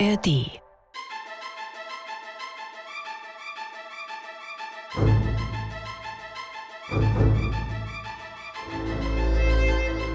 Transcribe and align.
ARD. 0.00 0.60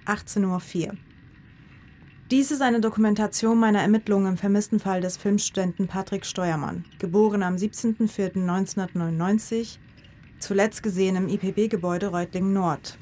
18.04 0.06 0.86
Uhr. 0.86 0.94
Dies 2.30 2.52
ist 2.52 2.62
eine 2.62 2.80
Dokumentation 2.80 3.58
meiner 3.58 3.80
Ermittlungen 3.80 4.28
im 4.28 4.36
vermissten 4.36 4.78
Fall 4.78 5.00
des 5.00 5.16
Filmstudenten 5.16 5.88
Patrick 5.88 6.24
Steuermann, 6.24 6.84
geboren 7.00 7.42
am 7.42 7.56
17.04.1999, 7.56 9.78
zuletzt 10.38 10.84
gesehen 10.84 11.16
im 11.16 11.28
IPB-Gebäude 11.28 12.12
Reutlingen 12.12 12.52
Nord. 12.52 12.96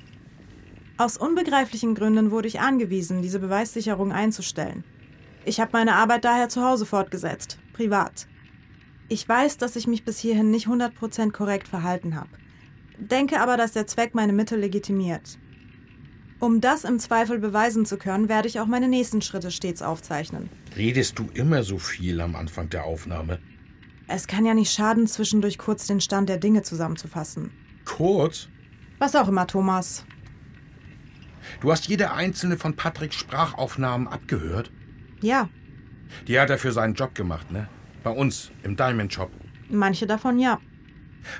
Aus 0.96 1.18
unbegreiflichen 1.18 1.94
Gründen 1.94 2.30
wurde 2.30 2.48
ich 2.48 2.60
angewiesen, 2.60 3.20
diese 3.20 3.40
Beweissicherung 3.40 4.10
einzustellen. 4.10 4.84
Ich 5.44 5.60
habe 5.60 5.72
meine 5.74 5.96
Arbeit 5.96 6.24
daher 6.24 6.48
zu 6.48 6.64
Hause 6.64 6.86
fortgesetzt, 6.86 7.58
privat. 7.74 8.26
Ich 9.14 9.28
weiß, 9.28 9.58
dass 9.58 9.76
ich 9.76 9.86
mich 9.86 10.04
bis 10.04 10.18
hierhin 10.18 10.50
nicht 10.50 10.66
100% 10.66 11.30
korrekt 11.30 11.68
verhalten 11.68 12.16
habe. 12.16 12.30
Denke 12.98 13.40
aber, 13.40 13.56
dass 13.56 13.70
der 13.70 13.86
Zweck 13.86 14.12
meine 14.12 14.32
Mittel 14.32 14.58
legitimiert. 14.58 15.38
Um 16.40 16.60
das 16.60 16.82
im 16.82 16.98
Zweifel 16.98 17.38
beweisen 17.38 17.86
zu 17.86 17.96
können, 17.96 18.28
werde 18.28 18.48
ich 18.48 18.58
auch 18.58 18.66
meine 18.66 18.88
nächsten 18.88 19.22
Schritte 19.22 19.52
stets 19.52 19.82
aufzeichnen. 19.82 20.50
Redest 20.76 21.16
du 21.16 21.28
immer 21.32 21.62
so 21.62 21.78
viel 21.78 22.20
am 22.20 22.34
Anfang 22.34 22.70
der 22.70 22.86
Aufnahme? 22.86 23.38
Es 24.08 24.26
kann 24.26 24.44
ja 24.44 24.52
nicht 24.52 24.72
schaden, 24.72 25.06
zwischendurch 25.06 25.58
kurz 25.58 25.86
den 25.86 26.00
Stand 26.00 26.28
der 26.28 26.38
Dinge 26.38 26.62
zusammenzufassen. 26.62 27.52
Kurz? 27.84 28.48
Was 28.98 29.14
auch 29.14 29.28
immer, 29.28 29.46
Thomas. 29.46 30.04
Du 31.60 31.70
hast 31.70 31.86
jede 31.86 32.10
einzelne 32.10 32.58
von 32.58 32.74
Patricks 32.74 33.14
Sprachaufnahmen 33.14 34.08
abgehört? 34.08 34.72
Ja, 35.20 35.48
Die 36.26 36.40
hat 36.40 36.50
er 36.50 36.58
für 36.58 36.72
seinen 36.72 36.94
Job 36.94 37.14
gemacht, 37.14 37.52
ne? 37.52 37.68
Bei 38.04 38.10
uns, 38.10 38.52
im 38.62 38.76
Diamond 38.76 39.12
Shop. 39.12 39.30
manche 39.70 40.06
davon 40.06 40.38
ja. 40.38 40.60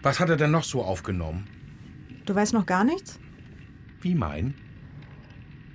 Was 0.03 0.19
hat 0.19 0.31
er 0.31 0.37
denn 0.37 0.51
noch 0.51 0.65
so 0.65 0.83
aufgenommen? 0.83 1.47
Du 2.25 2.35
weißt 2.35 2.55
noch 2.55 2.65
gar 2.65 2.85
nichts? 2.85 3.21
Wie 4.01 4.15
mein? 4.15 4.55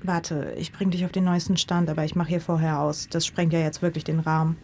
Warte, 0.01 0.55
ich 0.57 0.71
bring 0.71 0.89
dich 0.89 1.05
auf 1.05 1.11
den 1.11 1.25
neuesten 1.25 1.57
Stand, 1.57 1.89
aber 1.89 2.05
ich 2.05 2.15
mache 2.15 2.29
hier 2.29 2.41
vorher 2.41 2.79
aus. 2.79 3.07
Das 3.07 3.25
sprengt 3.25 3.53
ja 3.53 3.59
jetzt 3.59 3.81
wirklich 3.83 4.03
den 4.03 4.19
Rahmen. 4.19 4.57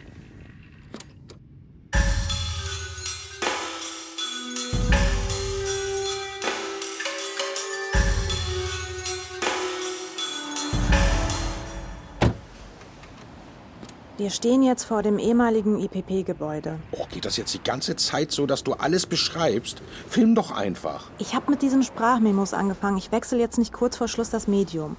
Wir 14.25 14.31
stehen 14.31 14.63
jetzt 14.63 14.85
vor 14.85 15.03
dem 15.03 15.19
ehemaligen 15.19 15.79
IPP-Gebäude. 15.79 16.79
Oh, 16.93 17.05
geht 17.11 17.25
das 17.25 17.37
jetzt 17.37 17.53
die 17.53 17.61
ganze 17.61 17.95
Zeit 17.95 18.31
so, 18.31 18.47
dass 18.47 18.63
du 18.63 18.73
alles 18.73 19.05
beschreibst? 19.05 19.83
Film 20.09 20.33
doch 20.33 20.49
einfach. 20.49 21.11
Ich 21.19 21.35
habe 21.35 21.51
mit 21.51 21.61
diesen 21.61 21.83
Sprachmemos 21.83 22.55
angefangen. 22.55 22.97
Ich 22.97 23.11
wechsle 23.11 23.37
jetzt 23.37 23.59
nicht 23.59 23.71
kurz 23.71 23.97
vor 23.97 24.07
Schluss 24.07 24.31
das 24.31 24.47
Medium. 24.47 24.97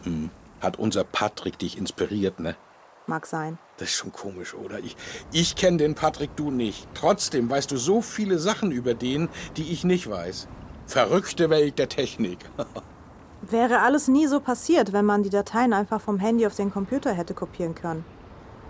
Hat 0.60 0.78
unser 0.78 1.02
Patrick 1.02 1.58
dich 1.58 1.76
inspiriert, 1.76 2.38
ne? 2.38 2.54
Mag 3.08 3.26
sein. 3.26 3.58
Das 3.78 3.88
ist 3.88 3.96
schon 3.96 4.12
komisch, 4.12 4.54
oder? 4.54 4.78
Ich, 4.78 4.96
ich 5.32 5.56
kenne 5.56 5.78
den 5.78 5.96
Patrick, 5.96 6.36
du 6.36 6.52
nicht. 6.52 6.86
Trotzdem 6.94 7.50
weißt 7.50 7.72
du 7.72 7.78
so 7.78 8.02
viele 8.02 8.38
Sachen 8.38 8.70
über 8.70 8.94
den, 8.94 9.28
die 9.56 9.72
ich 9.72 9.82
nicht 9.82 10.08
weiß. 10.08 10.46
Verrückte 10.86 11.50
Welt 11.50 11.80
der 11.80 11.88
Technik. 11.88 12.38
Wäre 13.42 13.80
alles 13.80 14.06
nie 14.06 14.28
so 14.28 14.38
passiert, 14.38 14.92
wenn 14.92 15.04
man 15.04 15.24
die 15.24 15.30
Dateien 15.30 15.72
einfach 15.72 16.00
vom 16.00 16.20
Handy 16.20 16.46
auf 16.46 16.54
den 16.54 16.70
Computer 16.70 17.12
hätte 17.12 17.34
kopieren 17.34 17.74
können. 17.74 18.04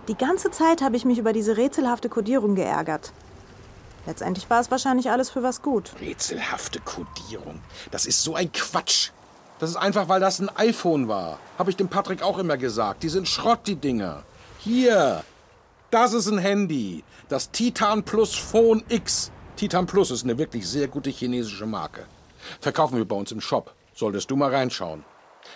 Die 0.09 0.17
ganze 0.17 0.53
Zeit 0.53 0.83
habe 0.83 0.97
ich 0.97 1.05
mich 1.05 1.19
über 1.19 1.33
diese 1.33 1.57
rätselhafte 1.57 2.09
Kodierung 2.09 2.55
geärgert. 2.55 3.13
Letztendlich 4.07 4.49
war 4.49 4.61
es 4.61 4.71
wahrscheinlich 4.71 5.11
alles 5.11 5.31
für 5.31 5.43
was 5.43 5.63
gut. 5.63 5.91
Rätselhafte 6.01 6.79
Kodierung. 6.79 7.61
Das 7.91 8.07
ist 8.07 8.23
so 8.23 8.37
ein 8.37 8.53
Quatsch. 8.53 9.11
Das 9.59 9.71
ist 9.71 9.77
einfach, 9.77 10.09
weil 10.09 10.21
das 10.21 10.39
ein 10.39 10.49
iPhone 10.57 11.09
war. 11.09 11.41
Habe 11.59 11.71
ich 11.71 11.77
dem 11.77 11.89
Patrick 11.89 12.23
auch 12.23 12.39
immer 12.39 12.57
gesagt. 12.57 13.03
Die 13.03 13.09
sind 13.09 13.27
Schrott, 13.27 13.61
die 13.67 13.75
Dinger. 13.75 14.23
Hier. 14.61 15.25
Das 15.91 16.13
ist 16.13 16.29
ein 16.29 16.39
Handy. 16.39 17.03
Das 17.29 17.51
Titan 17.51 18.05
Plus 18.05 18.37
Phone 18.37 18.85
X. 18.89 19.33
Titan 19.57 19.87
Plus 19.87 20.13
ist 20.13 20.23
eine 20.23 20.39
wirklich 20.39 20.69
sehr 20.69 20.87
gute 20.87 21.11
chinesische 21.11 21.67
Marke. 21.67 22.07
Verkaufen 22.61 22.99
wir 22.99 23.09
bei 23.09 23.17
uns 23.17 23.33
im 23.33 23.41
Shop. 23.41 23.75
Solltest 23.95 24.31
du 24.31 24.37
mal 24.37 24.55
reinschauen. 24.55 25.05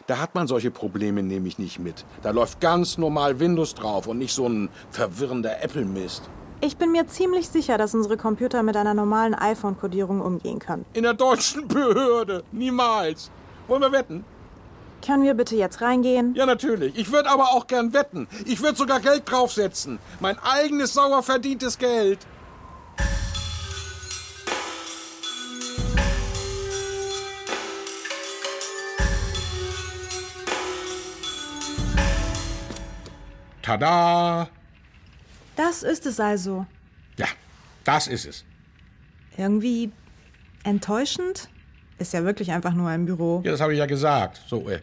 Da 0.07 0.19
hat 0.19 0.35
man 0.35 0.47
solche 0.47 0.71
Probleme 0.71 1.23
nämlich 1.23 1.59
nicht 1.59 1.79
mit. 1.79 2.05
Da 2.23 2.31
läuft 2.31 2.61
ganz 2.61 2.99
normal 2.99 3.39
Windows 3.41 3.75
drauf 3.75 4.07
und 4.07 4.19
nicht 4.19 4.35
so 4.35 4.49
ein 4.49 4.69
verwirrender 4.91 5.63
Apple-Mist. 5.63 6.29
Ich 6.63 6.77
bin 6.77 6.93
mir 6.93 7.07
ziemlich 7.07 7.49
sicher, 7.49 7.79
dass 7.79 7.95
unsere 7.95 8.17
Computer 8.17 8.63
mit 8.63 8.77
einer 8.77 8.93
normalen 8.93 9.35
iPhone-Kodierung 9.35 10.21
umgehen 10.21 10.59
können. 10.59 10.85
In 10.93 11.05
der 11.05 11.15
deutschen 11.15 11.67
Behörde. 11.69 12.43
Niemals. 12.53 13.31
Wollen 13.67 13.81
wir 13.81 13.93
wetten? 13.93 14.25
Können 15.05 15.23
wir 15.23 15.33
bitte 15.33 15.57
jetzt 15.57 15.81
reingehen? 15.81 16.35
Ja, 16.35 16.45
natürlich. 16.45 16.99
Ich 16.99 17.11
würde 17.11 17.31
aber 17.31 17.55
auch 17.55 17.67
gern 17.67 17.95
wetten. 17.95 18.29
Ich 18.45 18.61
würde 18.63 18.77
sogar 18.77 19.01
Geld 19.01 19.23
draufsetzen. 19.25 19.99
Mein 20.21 20.37
eigenes 20.41 20.93
sauer 20.93 21.23
verdientes 21.23 21.79
Geld. 21.79 22.19
Tada! 33.71 34.49
Das 35.55 35.85
ist 35.85 36.05
es 36.05 36.19
also. 36.19 36.67
Ja, 37.17 37.29
das 37.85 38.09
ist 38.09 38.27
es. 38.27 38.45
Irgendwie 39.37 39.93
enttäuschend? 40.65 41.49
Ist 41.99 42.13
ja 42.13 42.25
wirklich 42.25 42.51
einfach 42.51 42.73
nur 42.73 42.89
ein 42.89 43.07
Büro. 43.07 43.43
Ja, 43.45 43.53
das 43.53 43.61
habe 43.61 43.73
ich 43.75 43.79
ja 43.79 43.87
gesagt. 43.87 44.43
So, 44.49 44.69
äh, 44.69 44.81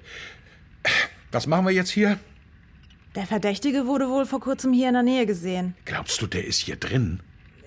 was 1.34 1.47
machen 1.47 1.66
wir 1.66 1.74
jetzt 1.74 1.90
hier? 1.90 2.18
Der 3.16 3.28
Verdächtige 3.28 3.88
wurde 3.88 4.08
wohl 4.08 4.26
vor 4.26 4.40
kurzem 4.40 4.72
hier 4.72 4.88
in 4.88 4.94
der 4.94 5.03
Nähe 5.03 5.26
gesehen. 5.26 5.76
Glaubst 5.84 6.22
du, 6.22 6.28
der 6.28 6.46
ist 6.46 6.59
hier 6.59 6.78
drin? 6.78 7.20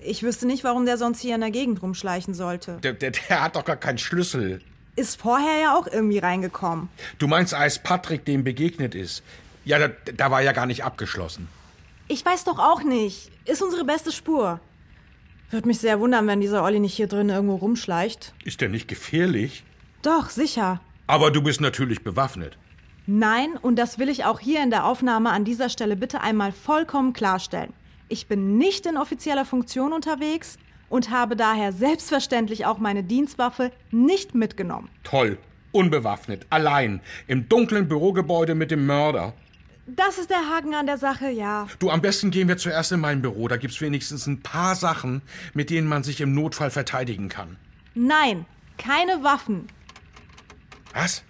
Ich 0.03 0.23
wüsste 0.23 0.47
nicht, 0.47 0.63
warum 0.63 0.87
der 0.87 0.97
sonst 0.97 1.19
hier 1.19 1.35
in 1.35 1.41
der 1.41 1.51
Gegend 1.51 1.83
rumschleichen 1.83 2.33
sollte. 2.33 2.77
Der, 2.77 2.93
der, 2.93 3.11
der 3.11 3.43
hat 3.43 3.55
doch 3.55 3.65
gar 3.65 3.77
keinen 3.77 3.99
Schlüssel. 3.99 4.59
Ist 4.95 5.21
vorher 5.21 5.61
ja 5.61 5.77
auch 5.77 5.85
irgendwie 5.85 6.17
reingekommen. 6.17 6.89
Du 7.19 7.27
meinst, 7.27 7.53
als 7.53 7.77
Patrick 7.77 8.25
dem 8.25 8.43
begegnet 8.43 8.95
ist? 8.95 9.21
Ja, 9.63 9.79
da, 9.79 9.89
da 10.15 10.31
war 10.31 10.41
ja 10.41 10.51
gar 10.51 10.65
nicht 10.65 10.83
abgeschlossen. 10.83 11.47
Ich 12.07 12.25
weiß 12.25 12.43
doch 12.43 12.59
auch 12.59 12.83
nicht. 12.83 13.31
Ist 13.45 13.61
unsere 13.61 13.85
beste 13.85 14.11
Spur. 14.11 14.59
Würde 15.49 15.67
mich 15.67 15.79
sehr 15.79 15.99
wundern, 15.99 16.27
wenn 16.27 16.41
dieser 16.41 16.63
Olli 16.63 16.79
nicht 16.79 16.95
hier 16.95 17.07
drin 17.07 17.29
irgendwo 17.29 17.55
rumschleicht. 17.55 18.33
Ist 18.43 18.61
der 18.61 18.69
nicht 18.69 18.87
gefährlich? 18.87 19.63
Doch, 20.01 20.29
sicher. 20.29 20.81
Aber 21.07 21.31
du 21.31 21.41
bist 21.41 21.61
natürlich 21.61 22.03
bewaffnet. 22.03 22.57
Nein, 23.05 23.57
und 23.61 23.77
das 23.77 23.99
will 23.99 24.09
ich 24.09 24.25
auch 24.25 24.39
hier 24.39 24.63
in 24.63 24.69
der 24.69 24.85
Aufnahme 24.85 25.31
an 25.31 25.43
dieser 25.43 25.69
Stelle 25.69 25.95
bitte 25.95 26.21
einmal 26.21 26.51
vollkommen 26.51 27.13
klarstellen. 27.13 27.73
Ich 28.07 28.27
bin 28.27 28.57
nicht 28.57 28.85
in 28.85 28.97
offizieller 28.97 29.45
Funktion 29.45 29.91
unterwegs 29.93 30.57
und 30.89 31.09
habe 31.09 31.35
daher 31.35 31.71
selbstverständlich 31.71 32.65
auch 32.65 32.77
meine 32.77 33.03
Dienstwaffe 33.03 33.71
nicht 33.91 34.35
mitgenommen. 34.35 34.89
Toll. 35.03 35.37
Unbewaffnet. 35.71 36.45
Allein. 36.49 37.01
Im 37.27 37.47
dunklen 37.47 37.87
Bürogebäude 37.87 38.55
mit 38.55 38.71
dem 38.71 38.85
Mörder. 38.85 39.33
Das 39.87 40.17
ist 40.17 40.29
der 40.29 40.49
Haken 40.49 40.73
an 40.73 40.85
der 40.85 40.97
Sache, 40.97 41.29
ja. 41.29 41.67
Du, 41.79 41.89
am 41.89 42.01
besten 42.01 42.31
gehen 42.31 42.47
wir 42.47 42.57
zuerst 42.57 42.91
in 42.91 42.99
mein 42.99 43.21
Büro. 43.21 43.47
Da 43.47 43.57
gibt's 43.57 43.81
wenigstens 43.81 44.27
ein 44.27 44.41
paar 44.41 44.75
Sachen, 44.75 45.21
mit 45.53 45.69
denen 45.69 45.87
man 45.87 46.03
sich 46.03 46.21
im 46.21 46.33
Notfall 46.33 46.69
verteidigen 46.69 47.29
kann. 47.29 47.57
Nein, 47.95 48.45
keine 48.77 49.23
Waffen. 49.23 49.67
Was? 50.93 51.23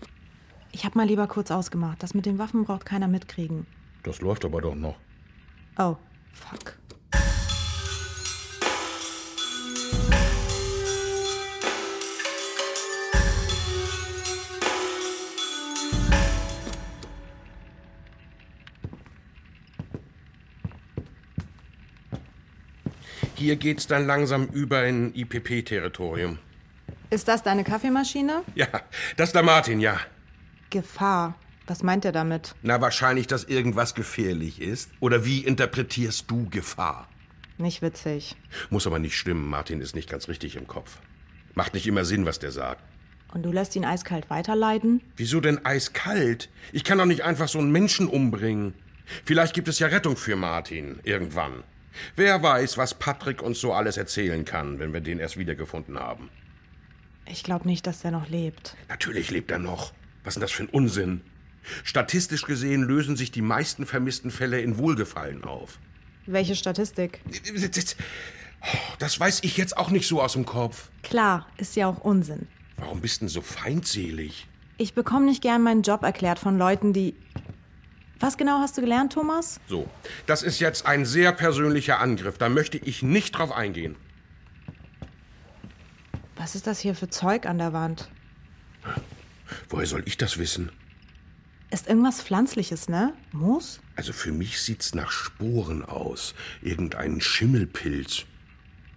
Ich 0.71 0.86
hab 0.86 0.95
mal 0.95 1.07
lieber 1.07 1.27
kurz 1.27 1.51
ausgemacht. 1.51 2.03
Das 2.03 2.13
mit 2.13 2.25
den 2.25 2.39
Waffen 2.39 2.65
braucht 2.65 2.86
keiner 2.86 3.07
mitkriegen. 3.07 3.65
Das 4.03 4.21
läuft 4.21 4.45
aber 4.45 4.62
doch 4.62 4.75
noch. 4.75 4.95
Oh, 5.77 5.95
fuck. 6.33 6.77
Hier 23.41 23.55
geht's 23.55 23.88
dann 23.88 24.05
langsam 24.05 24.45
über 24.49 24.85
in 24.85 25.15
IPP-Territorium. 25.15 26.38
Ist 27.09 27.27
das 27.27 27.41
deine 27.41 27.63
Kaffeemaschine? 27.63 28.43
Ja, 28.53 28.67
das 29.17 29.29
ist 29.29 29.33
der 29.33 29.41
Martin, 29.41 29.79
ja. 29.79 29.99
Gefahr. 30.69 31.33
Was 31.65 31.81
meint 31.81 32.05
er 32.05 32.11
damit? 32.11 32.53
Na, 32.61 32.81
wahrscheinlich, 32.81 33.25
dass 33.25 33.45
irgendwas 33.45 33.95
gefährlich 33.95 34.61
ist. 34.61 34.91
Oder 34.99 35.25
wie 35.25 35.39
interpretierst 35.39 36.29
du 36.29 36.49
Gefahr? 36.51 37.09
Nicht 37.57 37.81
witzig. 37.81 38.35
Muss 38.69 38.85
aber 38.85 38.99
nicht 38.99 39.17
stimmen. 39.17 39.49
Martin 39.49 39.81
ist 39.81 39.95
nicht 39.95 40.07
ganz 40.07 40.27
richtig 40.27 40.55
im 40.55 40.67
Kopf. 40.67 40.99
Macht 41.55 41.73
nicht 41.73 41.88
immer 41.88 42.05
Sinn, 42.05 42.27
was 42.27 42.38
der 42.38 42.51
sagt. 42.51 42.83
Und 43.33 43.41
du 43.41 43.51
lässt 43.51 43.75
ihn 43.75 43.85
eiskalt 43.85 44.29
weiterleiden? 44.29 45.01
Wieso 45.15 45.41
denn 45.41 45.65
eiskalt? 45.65 46.49
Ich 46.73 46.83
kann 46.83 46.99
doch 46.99 47.05
nicht 47.05 47.23
einfach 47.23 47.47
so 47.47 47.57
einen 47.57 47.71
Menschen 47.71 48.07
umbringen. 48.07 48.75
Vielleicht 49.25 49.55
gibt 49.55 49.67
es 49.67 49.79
ja 49.79 49.88
Rettung 49.88 50.15
für 50.15 50.35
Martin. 50.35 50.99
Irgendwann. 51.03 51.63
Wer 52.15 52.41
weiß, 52.41 52.77
was 52.77 52.93
Patrick 52.93 53.41
uns 53.41 53.59
so 53.59 53.73
alles 53.73 53.97
erzählen 53.97 54.45
kann, 54.45 54.79
wenn 54.79 54.93
wir 54.93 55.01
den 55.01 55.19
erst 55.19 55.38
wiedergefunden 55.38 55.99
haben. 55.99 56.29
Ich 57.25 57.43
glaube 57.43 57.67
nicht, 57.67 57.85
dass 57.88 58.03
er 58.03 58.11
noch 58.11 58.29
lebt. 58.29 58.75
Natürlich 58.89 59.31
lebt 59.31 59.51
er 59.51 59.59
noch. 59.59 59.93
Was 60.23 60.31
ist 60.31 60.35
denn 60.35 60.41
das 60.41 60.51
für 60.51 60.63
ein 60.63 60.69
Unsinn? 60.69 61.21
Statistisch 61.83 62.43
gesehen 62.43 62.83
lösen 62.83 63.15
sich 63.15 63.31
die 63.31 63.41
meisten 63.41 63.85
vermissten 63.85 64.31
Fälle 64.31 64.61
in 64.61 64.77
Wohlgefallen 64.77 65.43
auf. 65.43 65.79
Welche 66.25 66.55
Statistik? 66.55 67.21
Das 68.99 69.19
weiß 69.19 69.39
ich 69.43 69.57
jetzt 69.57 69.77
auch 69.77 69.89
nicht 69.89 70.07
so 70.07 70.21
aus 70.21 70.33
dem 70.33 70.45
Kopf. 70.45 70.89
Klar, 71.03 71.47
ist 71.57 71.75
ja 71.75 71.88
auch 71.88 71.99
Unsinn. 71.99 72.47
Warum 72.77 73.01
bist 73.01 73.21
denn 73.21 73.27
so 73.27 73.41
feindselig? 73.41 74.47
Ich 74.77 74.93
bekomme 74.93 75.25
nicht 75.25 75.41
gern 75.41 75.61
meinen 75.61 75.83
Job 75.83 76.03
erklärt 76.03 76.39
von 76.39 76.57
Leuten, 76.57 76.93
die. 76.93 77.15
Was 78.21 78.38
genau 78.38 78.59
hast 78.59 78.77
du 78.77 78.81
gelernt, 78.81 79.13
Thomas? 79.13 79.59
So, 79.68 79.89
das 80.27 80.44
ist 80.44 80.59
jetzt 80.59 80.85
ein 80.85 81.06
sehr 81.06 81.31
persönlicher 81.31 82.00
Angriff. 82.00 82.38
Da 82.38 82.50
möchte 82.50 82.77
ich 82.77 83.01
nicht 83.01 83.31
drauf 83.31 83.51
eingehen. 83.51 83.95
Was 86.35 86.53
ist 86.53 86.68
das 86.68 86.79
hier 86.79 86.94
für 86.94 87.09
Zeug 87.09 87.47
an 87.47 87.57
der 87.57 87.73
Wand? 87.73 88.09
Woher 89.69 89.88
soll 89.88 90.03
ich 90.06 90.18
das 90.18 90.38
wissen? 90.38 90.71
Ist 91.71 91.88
irgendwas 91.88 92.21
Pflanzliches, 92.21 92.89
ne? 92.89 93.13
Moos? 93.31 93.79
Also 93.95 94.13
für 94.13 94.31
mich 94.31 94.62
sieht's 94.62 94.94
nach 94.94 95.09
Sporen 95.09 95.83
aus. 95.83 96.35
Irgendein 96.62 97.21
Schimmelpilz. 97.21 98.25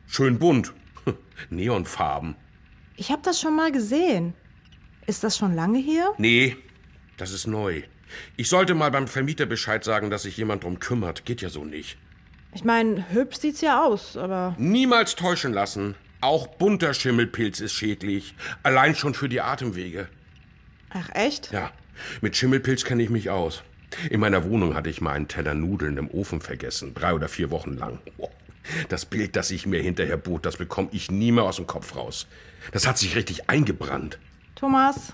Schön 0.07 0.39
bunt. 0.39 0.75
Neonfarben. 1.51 2.37
Ich 2.97 3.11
hab 3.11 3.23
das 3.23 3.41
schon 3.41 3.57
mal 3.57 3.73
gesehen. 3.73 4.35
Ist 5.07 5.25
das 5.25 5.39
schon 5.39 5.55
lange 5.55 5.79
hier? 5.79 6.13
Nee, 6.19 6.57
das 7.17 7.31
ist 7.31 7.47
neu. 7.47 7.85
Ich 8.37 8.49
sollte 8.49 8.75
mal 8.75 8.91
beim 8.91 9.09
Vermieter 9.09 9.47
Bescheid 9.47 9.85
sagen, 9.85 10.11
dass 10.11 10.23
sich 10.23 10.37
jemand 10.37 10.65
drum 10.65 10.81
kümmert. 10.81 11.25
Geht 11.25 11.43
ja 11.43 11.49
so 11.49 11.65
nicht. 11.65 11.97
Ich 12.55 12.65
meine, 12.65 13.11
hübsch 13.11 13.39
sieht's 13.39 13.61
ja 13.61 13.83
aus, 13.83 14.17
aber. 14.17 14.55
Niemals 14.59 15.17
täuschen 15.17 15.53
lassen. 15.53 15.97
Auch 16.21 16.47
bunter 16.47 16.95
Schimmelpilz 16.95 17.61
ist 17.61 17.75
schädlich. 17.75 18.35
Allein 18.63 18.95
schon 18.95 19.15
für 19.15 19.29
die 19.29 19.41
Atemwege. 19.41 20.09
Ach, 20.91 21.09
echt? 21.13 21.51
Ja, 21.53 21.73
mit 22.21 22.37
Schimmelpilz 22.37 22.85
kenne 22.85 23.03
ich 23.03 23.11
mich 23.11 23.31
aus. 23.31 23.63
In 24.11 24.21
meiner 24.21 24.45
Wohnung 24.45 24.75
hatte 24.75 24.91
ich 24.91 25.01
mal 25.01 25.13
einen 25.13 25.29
Teller 25.29 25.55
Nudeln 25.55 25.97
im 25.99 26.11
Ofen 26.11 26.41
vergessen. 26.41 26.95
Drei 26.95 27.15
oder 27.15 27.29
vier 27.29 27.51
Wochen 27.51 27.75
lang. 27.75 27.99
Das 28.89 29.05
Bild, 29.05 29.37
das 29.37 29.51
ich 29.51 29.67
mir 29.67 29.83
hinterher 29.83 30.17
bot, 30.17 30.47
das 30.47 30.57
bekomme 30.57 30.89
ich 30.93 31.11
nie 31.11 31.33
mehr 31.33 31.45
aus 31.45 31.57
dem 31.57 31.67
Kopf 31.67 31.95
raus. 31.97 32.27
Das 32.73 32.87
hat 32.87 32.99
sich 32.99 33.15
richtig 33.17 33.51
eingebrannt. 33.51 34.19
Thomas, 34.55 35.13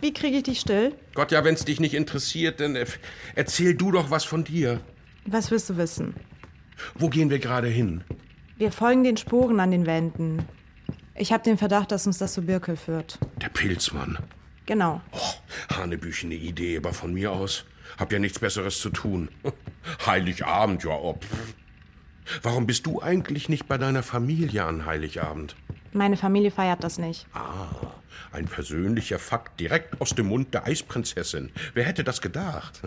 wie 0.00 0.12
kriege 0.12 0.38
ich 0.38 0.42
dich 0.44 0.60
still? 0.60 0.94
Gott, 1.14 1.32
ja, 1.32 1.44
wenn's 1.44 1.64
dich 1.64 1.80
nicht 1.80 1.94
interessiert, 1.94 2.60
dann 2.60 2.76
äh, 2.76 2.86
erzähl 3.34 3.74
du 3.74 3.92
doch 3.92 4.10
was 4.10 4.24
von 4.24 4.44
dir. 4.44 4.80
Was 5.26 5.50
willst 5.50 5.68
du 5.70 5.76
wissen? 5.76 6.14
Wo 6.94 7.08
gehen 7.08 7.30
wir 7.30 7.38
gerade 7.38 7.68
hin? 7.68 8.04
Wir 8.56 8.72
folgen 8.72 9.04
den 9.04 9.16
Sporen 9.16 9.60
an 9.60 9.70
den 9.70 9.86
Wänden. 9.86 10.44
Ich 11.14 11.32
habe 11.32 11.42
den 11.42 11.58
Verdacht, 11.58 11.92
dass 11.92 12.06
uns 12.06 12.18
das 12.18 12.32
zu 12.32 12.42
Birkel 12.42 12.76
führt. 12.76 13.18
Der 13.42 13.48
Pilzmann. 13.48 14.18
Genau. 14.66 15.00
Oh, 15.12 15.74
Hanebüchen, 15.76 16.30
eine 16.30 16.40
Idee, 16.40 16.76
aber 16.76 16.92
von 16.94 17.12
mir 17.12 17.32
aus. 17.32 17.64
Hab 17.98 18.12
ja 18.12 18.18
nichts 18.18 18.38
Besseres 18.38 18.78
zu 18.80 18.90
tun. 18.90 19.28
Heiligabend, 20.06 20.84
ja, 20.84 20.90
ob. 20.92 21.26
Warum 22.42 22.66
bist 22.66 22.86
du 22.86 23.02
eigentlich 23.02 23.48
nicht 23.48 23.66
bei 23.66 23.78
deiner 23.78 24.02
Familie 24.02 24.64
an 24.64 24.86
Heiligabend? 24.86 25.56
Meine 25.92 26.16
Familie 26.16 26.50
feiert 26.50 26.84
das 26.84 26.98
nicht. 26.98 27.26
Ah, 27.32 27.68
ein 28.32 28.46
persönlicher 28.46 29.18
Fakt 29.18 29.58
direkt 29.58 30.00
aus 30.00 30.14
dem 30.14 30.26
Mund 30.28 30.54
der 30.54 30.64
Eisprinzessin. 30.66 31.50
Wer 31.74 31.84
hätte 31.84 32.04
das 32.04 32.20
gedacht? 32.20 32.80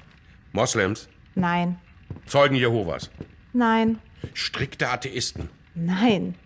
Moslems? 0.52 1.08
Nein. 1.34 1.78
Zeugen 2.26 2.54
Jehovas? 2.54 3.10
Nein. 3.52 3.98
Strikte 4.34 4.88
Atheisten? 4.88 5.48
Nein. 5.74 6.36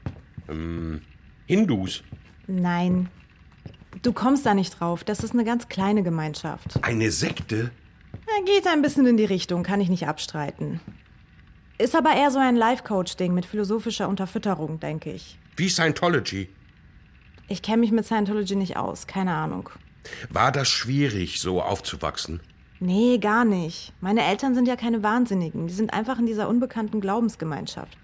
Ähm, 0.48 1.02
Hindus? 1.46 2.02
Nein. 2.46 3.10
Du 4.02 4.12
kommst 4.12 4.46
da 4.46 4.54
nicht 4.54 4.80
drauf. 4.80 5.04
Das 5.04 5.20
ist 5.20 5.32
eine 5.32 5.44
ganz 5.44 5.68
kleine 5.68 6.02
Gemeinschaft. 6.02 6.82
Eine 6.82 7.10
Sekte? 7.10 7.70
Ja, 8.12 8.44
geht 8.44 8.66
ein 8.66 8.82
bisschen 8.82 9.06
in 9.06 9.16
die 9.16 9.24
Richtung, 9.24 9.62
kann 9.62 9.80
ich 9.80 9.88
nicht 9.88 10.06
abstreiten. 10.06 10.80
Ist 11.78 11.94
aber 11.94 12.14
eher 12.14 12.30
so 12.30 12.38
ein 12.38 12.56
Life-Coach-Ding 12.56 13.34
mit 13.34 13.46
philosophischer 13.46 14.08
Unterfütterung, 14.08 14.80
denke 14.80 15.12
ich. 15.12 15.38
Wie 15.58 15.68
Scientology? 15.68 16.48
Ich 17.48 17.62
kenne 17.62 17.78
mich 17.78 17.90
mit 17.90 18.06
Scientology 18.06 18.54
nicht 18.54 18.76
aus, 18.76 19.08
keine 19.08 19.34
Ahnung. 19.34 19.70
War 20.30 20.52
das 20.52 20.68
schwierig, 20.68 21.40
so 21.40 21.60
aufzuwachsen? 21.60 22.38
Nee, 22.78 23.18
gar 23.18 23.44
nicht. 23.44 23.92
Meine 24.00 24.24
Eltern 24.24 24.54
sind 24.54 24.68
ja 24.68 24.76
keine 24.76 25.02
Wahnsinnigen. 25.02 25.66
Die 25.66 25.74
sind 25.74 25.92
einfach 25.92 26.20
in 26.20 26.26
dieser 26.26 26.48
unbekannten 26.48 27.00
Glaubensgemeinschaft. 27.00 27.98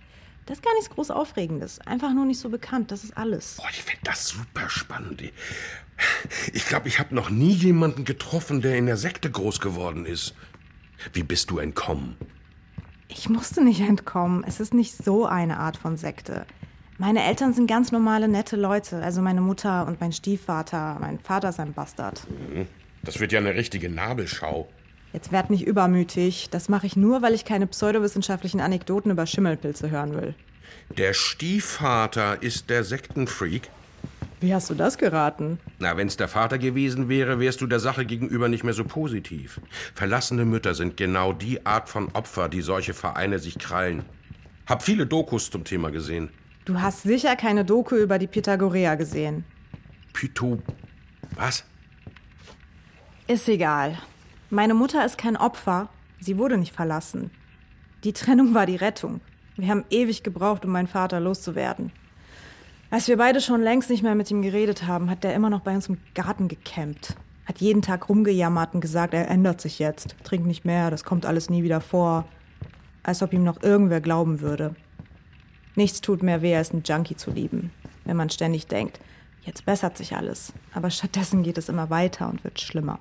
Das 0.47 0.59
ist 0.59 0.65
gar 0.65 0.75
nichts 0.75 0.91
groß 0.91 1.13
Aufregendes. 1.13 1.79
Einfach 1.83 2.13
nur 2.13 2.25
nicht 2.25 2.41
so 2.41 2.49
bekannt. 2.49 2.91
Das 2.91 3.05
ist 3.05 3.17
alles. 3.17 3.59
Boah, 3.59 3.69
ich 3.71 3.83
finde 3.85 4.01
das 4.03 4.27
super 4.27 4.69
spannend. 4.69 5.23
Ich 6.53 6.67
glaube, 6.67 6.89
ich 6.89 6.99
habe 6.99 7.15
noch 7.15 7.31
nie 7.31 7.53
jemanden 7.53 8.05
getroffen, 8.05 8.63
der 8.63 8.77
in 8.77 8.87
der 8.87 8.97
Sekte 8.97 9.31
groß 9.31 9.61
geworden 9.61 10.07
ist. 10.07 10.35
Wie 11.13 11.23
bist 11.23 11.51
du 11.51 11.59
entkommen? 11.59 12.17
Ich 13.07 13.29
musste 13.29 13.63
nicht 13.63 13.81
entkommen. 13.81 14.43
Es 14.43 14.59
ist 14.59 14.75
nicht 14.75 14.97
so 14.97 15.25
eine 15.25 15.61
Art 15.61 15.77
von 15.77 15.97
Sekte. 15.97 16.47
Meine 16.99 17.25
Eltern 17.25 17.53
sind 17.53 17.67
ganz 17.67 17.91
normale, 17.91 18.29
nette 18.29 18.57
Leute. 18.57 19.03
Also 19.03 19.21
meine 19.21 19.41
Mutter 19.41 19.87
und 19.87 20.01
mein 20.01 20.13
Stiefvater. 20.13 20.97
Mein 21.01 21.19
Vater 21.19 21.49
ist 21.49 21.59
ein 21.59 21.73
Bastard. 21.73 22.25
Das 23.03 23.19
wird 23.19 23.33
ja 23.33 23.41
eine 23.41 23.55
richtige 23.55 23.89
Nabelschau. 23.89 24.69
Jetzt 25.13 25.33
werd 25.33 25.51
nicht 25.51 25.67
übermütig. 25.67 26.49
Das 26.51 26.69
mache 26.69 26.87
ich 26.87 26.97
nur, 26.97 27.21
weil 27.21 27.35
ich 27.35 27.45
keine 27.45 27.67
pseudowissenschaftlichen 27.67 28.61
Anekdoten 28.61 29.11
über 29.11 29.27
Schimmelpilze 29.27 29.91
hören 29.91 30.15
will. 30.15 30.35
Der 30.97 31.15
Stiefvater 31.15 32.43
ist 32.43 32.71
der 32.71 32.85
Sektenfreak? 32.85 33.71
Wie 34.41 34.55
hast 34.55 34.71
du 34.71 34.75
das 34.75 34.99
geraten? 34.99 35.59
Na, 35.79 35.97
wenn's 35.97 36.17
der 36.17 36.29
Vater 36.29 36.59
gewesen 36.59 37.09
wäre, 37.09 37.41
wärst 37.41 37.61
du 37.61 37.67
der 37.67 37.81
Sache 37.81 38.05
gegenüber 38.05 38.49
nicht 38.49 38.63
mehr 38.63 38.75
so 38.75 38.85
positiv. 38.85 39.61
Verlassene 39.95 40.45
Mütter 40.45 40.75
sind 40.75 40.97
genau 40.97 41.33
die 41.33 41.65
Art 41.65 41.89
von 41.89 42.09
Opfer, 42.13 42.49
die 42.49 42.61
solche 42.61 42.95
Vereine 42.95 43.39
sich 43.39 43.59
krallen. 43.59 44.05
Hab 44.67 44.83
viele 44.83 45.07
Dokus 45.07 45.51
zum 45.51 45.65
Thema 45.65 45.91
gesehen. 45.91 46.31
Du 46.65 46.81
hast 46.81 47.03
sicher 47.03 47.37
keine 47.37 47.65
Doku 47.65 47.95
über 47.95 48.19
die 48.19 48.27
Pythagoreer 48.27 48.97
gesehen. 48.97 49.45
Pytho. 50.15 50.59
Was? 51.35 51.65
Ist 53.27 53.49
egal. 53.49 53.99
Meine 54.49 54.73
Mutter 54.73 55.05
ist 55.05 55.19
kein 55.19 55.37
Opfer. 55.37 55.91
Sie 56.21 56.39
wurde 56.39 56.57
nicht 56.57 56.73
verlassen. 56.73 57.31
Die 58.03 58.15
Trennung 58.15 58.55
war 58.55 58.65
die 58.65 58.77
Rettung. 58.77 59.21
Wir 59.57 59.69
haben 59.69 59.85
ewig 59.91 60.23
gebraucht, 60.23 60.65
um 60.65 60.73
meinen 60.73 60.89
Vater 60.89 61.21
loszuwerden. 61.21 61.93
Als 62.91 63.09
wir 63.09 63.19
beide 63.19 63.43
schon 63.43 63.61
längst 63.61 63.91
nicht 63.91 64.03
mehr 64.03 64.15
mit 64.15 64.31
ihm 64.31 64.41
geredet 64.41 64.87
haben, 64.87 65.11
hat 65.11 65.23
der 65.23 65.35
immer 65.35 65.51
noch 65.51 65.61
bei 65.61 65.75
uns 65.75 65.89
im 65.89 65.99
Garten 66.15 66.49
gecampt. 66.49 67.15
Hat 67.45 67.61
jeden 67.61 67.83
Tag 67.83 68.09
rumgejammert 68.09 68.73
und 68.75 68.81
gesagt, 68.81 69.13
er 69.13 69.29
ändert 69.29 69.61
sich 69.61 69.79
jetzt. 69.79 70.17
Trinkt 70.25 70.47
nicht 70.47 70.65
mehr, 70.65 70.91
das 70.91 71.05
kommt 71.05 71.27
alles 71.27 71.51
nie 71.51 71.63
wieder 71.63 71.83
vor. 71.83 72.27
Als 73.03 73.23
ob 73.23 73.35
ihm 73.35 73.45
noch 73.45 73.63
irgendwer 73.63 74.01
glauben 74.01 74.41
würde. 74.41 74.75
Nichts 75.75 76.01
tut 76.01 76.23
mehr 76.23 76.43
weh, 76.43 76.55
als 76.55 76.71
einen 76.71 76.83
Junkie 76.85 77.17
zu 77.17 77.31
lieben. 77.31 77.73
Wenn 78.05 78.17
man 78.17 78.31
ständig 78.31 78.67
denkt, 78.67 79.01
jetzt 79.43 79.65
bessert 79.65 79.97
sich 79.97 80.17
alles. 80.17 80.53
Aber 80.73 80.91
stattdessen 80.91 81.43
geht 81.43 81.59
es 81.59 81.69
immer 81.69 81.91
weiter 81.91 82.29
und 82.29 82.45
wird 82.45 82.61
schlimmer. 82.61 82.99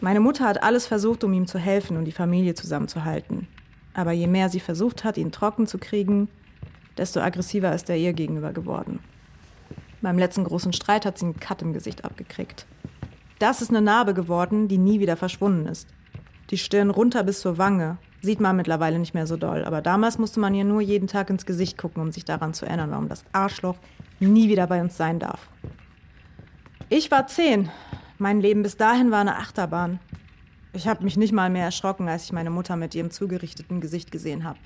Meine 0.00 0.20
Mutter 0.20 0.44
hat 0.44 0.62
alles 0.62 0.86
versucht, 0.86 1.24
um 1.24 1.32
ihm 1.32 1.46
zu 1.46 1.58
helfen 1.58 1.96
und 1.96 2.04
die 2.04 2.12
Familie 2.12 2.54
zusammenzuhalten. 2.54 3.48
Aber 3.94 4.12
je 4.12 4.26
mehr 4.26 4.48
sie 4.48 4.60
versucht 4.60 5.04
hat, 5.04 5.16
ihn 5.16 5.32
trocken 5.32 5.66
zu 5.66 5.78
kriegen, 5.78 6.28
desto 6.96 7.20
aggressiver 7.20 7.74
ist 7.74 7.90
er 7.90 7.96
ihr 7.96 8.12
gegenüber 8.12 8.52
geworden. 8.52 9.00
Beim 10.00 10.18
letzten 10.18 10.44
großen 10.44 10.72
Streit 10.72 11.04
hat 11.04 11.18
sie 11.18 11.26
einen 11.26 11.40
Cut 11.40 11.62
im 11.62 11.72
Gesicht 11.72 12.04
abgekriegt. 12.04 12.66
Das 13.38 13.62
ist 13.62 13.70
eine 13.70 13.80
Narbe 13.80 14.14
geworden, 14.14 14.68
die 14.68 14.78
nie 14.78 15.00
wieder 15.00 15.16
verschwunden 15.16 15.66
ist. 15.66 15.88
Die 16.50 16.58
Stirn 16.58 16.90
runter 16.90 17.24
bis 17.24 17.40
zur 17.40 17.58
Wange. 17.58 17.98
Sieht 18.20 18.40
man 18.40 18.56
mittlerweile 18.56 18.98
nicht 18.98 19.14
mehr 19.14 19.26
so 19.26 19.36
doll, 19.36 19.64
aber 19.64 19.80
damals 19.80 20.18
musste 20.18 20.40
man 20.40 20.54
ihr 20.54 20.64
nur 20.64 20.80
jeden 20.80 21.06
Tag 21.06 21.30
ins 21.30 21.46
Gesicht 21.46 21.78
gucken, 21.78 22.02
um 22.02 22.10
sich 22.10 22.24
daran 22.24 22.52
zu 22.52 22.66
erinnern, 22.66 22.90
warum 22.90 23.08
das 23.08 23.24
Arschloch 23.32 23.76
nie 24.18 24.48
wieder 24.48 24.66
bei 24.66 24.80
uns 24.80 24.96
sein 24.96 25.18
darf. 25.18 25.48
Ich 26.88 27.10
war 27.10 27.26
zehn. 27.26 27.70
Mein 28.18 28.40
Leben 28.40 28.62
bis 28.62 28.76
dahin 28.76 29.12
war 29.12 29.20
eine 29.20 29.36
Achterbahn. 29.36 30.00
Ich 30.72 30.88
habe 30.88 31.04
mich 31.04 31.16
nicht 31.16 31.32
mal 31.32 31.50
mehr 31.50 31.64
erschrocken, 31.64 32.08
als 32.08 32.24
ich 32.24 32.32
meine 32.32 32.50
Mutter 32.50 32.76
mit 32.76 32.94
ihrem 32.94 33.10
zugerichteten 33.10 33.80
Gesicht 33.80 34.10
gesehen 34.10 34.44
habe. 34.44 34.58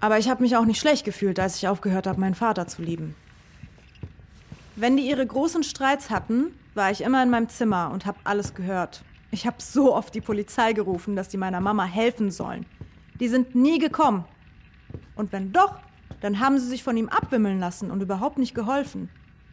Aber 0.00 0.18
ich 0.18 0.28
habe 0.28 0.42
mich 0.42 0.56
auch 0.56 0.64
nicht 0.64 0.80
schlecht 0.80 1.04
gefühlt, 1.04 1.38
als 1.38 1.56
ich 1.56 1.68
aufgehört 1.68 2.06
habe, 2.06 2.20
meinen 2.20 2.34
Vater 2.34 2.66
zu 2.66 2.82
lieben. 2.82 3.14
Wenn 4.76 4.96
die 4.96 5.08
ihre 5.08 5.26
großen 5.26 5.62
Streits 5.62 6.10
hatten, 6.10 6.52
war 6.74 6.90
ich 6.90 7.02
immer 7.02 7.22
in 7.22 7.30
meinem 7.30 7.48
Zimmer 7.48 7.90
und 7.92 8.04
habe 8.04 8.18
alles 8.24 8.54
gehört. 8.54 9.02
Ich 9.30 9.46
habe 9.46 9.56
so 9.60 9.94
oft 9.94 10.14
die 10.14 10.20
Polizei 10.20 10.72
gerufen, 10.72 11.16
dass 11.16 11.28
die 11.28 11.36
meiner 11.36 11.60
Mama 11.60 11.84
helfen 11.84 12.30
sollen. 12.30 12.66
Die 13.20 13.28
sind 13.28 13.54
nie 13.54 13.78
gekommen. 13.78 14.24
Und 15.14 15.32
wenn 15.32 15.52
doch, 15.52 15.74
dann 16.20 16.40
haben 16.40 16.58
sie 16.58 16.66
sich 16.66 16.82
von 16.82 16.96
ihm 16.96 17.08
abwimmeln 17.08 17.58
lassen 17.58 17.90
und 17.90 18.00
überhaupt 18.00 18.38
nicht 18.38 18.54
geholfen. 18.54 19.08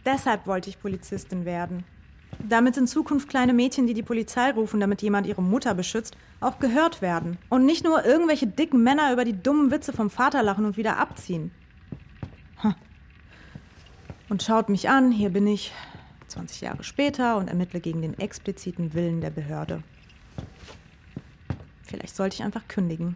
Deshalb 0.05 0.47
wollte 0.47 0.69
ich 0.69 0.79
Polizistin 0.79 1.45
werden. 1.45 1.83
Damit 2.39 2.77
in 2.77 2.87
Zukunft 2.87 3.29
kleine 3.29 3.53
Mädchen, 3.53 3.87
die 3.87 3.93
die 3.93 4.03
Polizei 4.03 4.51
rufen, 4.51 4.79
damit 4.79 5.01
jemand 5.01 5.27
ihre 5.27 5.41
Mutter 5.41 5.73
beschützt, 5.73 6.17
auch 6.41 6.59
gehört 6.59 7.01
werden. 7.01 7.37
Und 7.49 7.65
nicht 7.65 7.83
nur 7.83 8.03
irgendwelche 8.05 8.47
dicken 8.47 8.83
Männer 8.83 9.13
über 9.13 9.23
die 9.23 9.41
dummen 9.41 9.71
Witze 9.71 9.93
vom 9.93 10.09
Vater 10.09 10.43
lachen 10.43 10.65
und 10.65 10.77
wieder 10.77 10.97
abziehen. 10.97 11.51
Und 14.29 14.41
schaut 14.41 14.67
mich 14.67 14.89
an, 14.89 15.11
hier 15.11 15.29
bin 15.29 15.45
ich, 15.45 15.71
20 16.33 16.61
Jahre 16.61 16.83
später, 16.83 17.37
und 17.37 17.47
ermittle 17.47 17.79
gegen 17.79 18.01
den 18.01 18.17
expliziten 18.19 18.93
Willen 18.93 19.21
der 19.21 19.29
Behörde. 19.29 19.83
Vielleicht 21.83 22.15
sollte 22.15 22.35
ich 22.35 22.43
einfach 22.43 22.67
kündigen. 22.67 23.15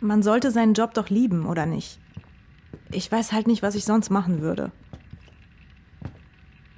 Man 0.00 0.22
sollte 0.22 0.50
seinen 0.50 0.74
Job 0.74 0.94
doch 0.94 1.08
lieben, 1.08 1.46
oder 1.46 1.66
nicht? 1.66 1.98
Ich 2.90 3.10
weiß 3.10 3.32
halt 3.32 3.46
nicht, 3.46 3.62
was 3.62 3.74
ich 3.74 3.84
sonst 3.84 4.10
machen 4.10 4.40
würde. 4.40 4.72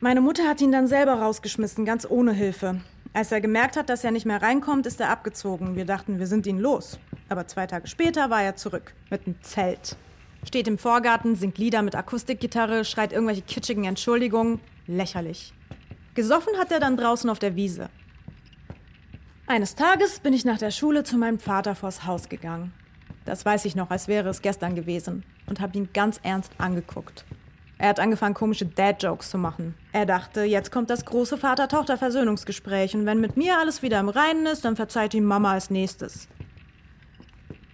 Meine 0.00 0.20
Mutter 0.20 0.48
hat 0.48 0.60
ihn 0.60 0.72
dann 0.72 0.88
selber 0.88 1.14
rausgeschmissen, 1.14 1.84
ganz 1.84 2.04
ohne 2.08 2.32
Hilfe. 2.32 2.80
Als 3.14 3.30
er 3.30 3.40
gemerkt 3.40 3.76
hat, 3.76 3.88
dass 3.88 4.04
er 4.04 4.10
nicht 4.10 4.26
mehr 4.26 4.42
reinkommt, 4.42 4.86
ist 4.86 5.00
er 5.00 5.10
abgezogen. 5.10 5.76
Wir 5.76 5.84
dachten, 5.84 6.18
wir 6.18 6.26
sind 6.26 6.46
ihn 6.46 6.58
los. 6.58 6.98
Aber 7.28 7.46
zwei 7.46 7.66
Tage 7.66 7.86
später 7.86 8.28
war 8.28 8.42
er 8.42 8.56
zurück. 8.56 8.94
Mit 9.10 9.26
einem 9.26 9.40
Zelt. 9.42 9.96
Steht 10.44 10.66
im 10.66 10.76
Vorgarten, 10.76 11.36
singt 11.36 11.58
Lieder 11.58 11.82
mit 11.82 11.94
Akustikgitarre, 11.94 12.84
schreit 12.84 13.12
irgendwelche 13.12 13.42
kitschigen 13.42 13.84
Entschuldigungen. 13.84 14.60
Lächerlich. 14.86 15.54
Gesoffen 16.14 16.58
hat 16.58 16.72
er 16.72 16.80
dann 16.80 16.96
draußen 16.96 17.30
auf 17.30 17.38
der 17.38 17.56
Wiese. 17.56 17.88
Eines 19.46 19.74
Tages 19.74 20.20
bin 20.20 20.32
ich 20.32 20.44
nach 20.44 20.58
der 20.58 20.70
Schule 20.70 21.04
zu 21.04 21.16
meinem 21.16 21.38
Vater 21.38 21.74
vors 21.74 22.06
Haus 22.06 22.28
gegangen. 22.28 22.72
Das 23.24 23.44
weiß 23.44 23.64
ich 23.64 23.76
noch, 23.76 23.90
als 23.90 24.08
wäre 24.08 24.28
es 24.28 24.42
gestern 24.42 24.74
gewesen. 24.74 25.24
Und 25.46 25.60
habe 25.60 25.76
ihn 25.76 25.90
ganz 25.92 26.20
ernst 26.22 26.52
angeguckt. 26.58 27.24
Er 27.78 27.88
hat 27.88 28.00
angefangen, 28.00 28.34
komische 28.34 28.66
Dad-Jokes 28.66 29.30
zu 29.30 29.38
machen. 29.38 29.74
Er 29.92 30.06
dachte, 30.06 30.42
jetzt 30.42 30.70
kommt 30.70 30.88
das 30.88 31.04
große 31.04 31.36
Vater-Tochter-Versöhnungsgespräch 31.36 32.94
und 32.94 33.06
wenn 33.06 33.20
mit 33.20 33.36
mir 33.36 33.58
alles 33.58 33.82
wieder 33.82 33.98
im 33.98 34.08
Reinen 34.08 34.46
ist, 34.46 34.64
dann 34.64 34.76
verzeiht 34.76 35.14
ihm 35.14 35.24
Mama 35.24 35.52
als 35.52 35.68
nächstes. 35.68 36.28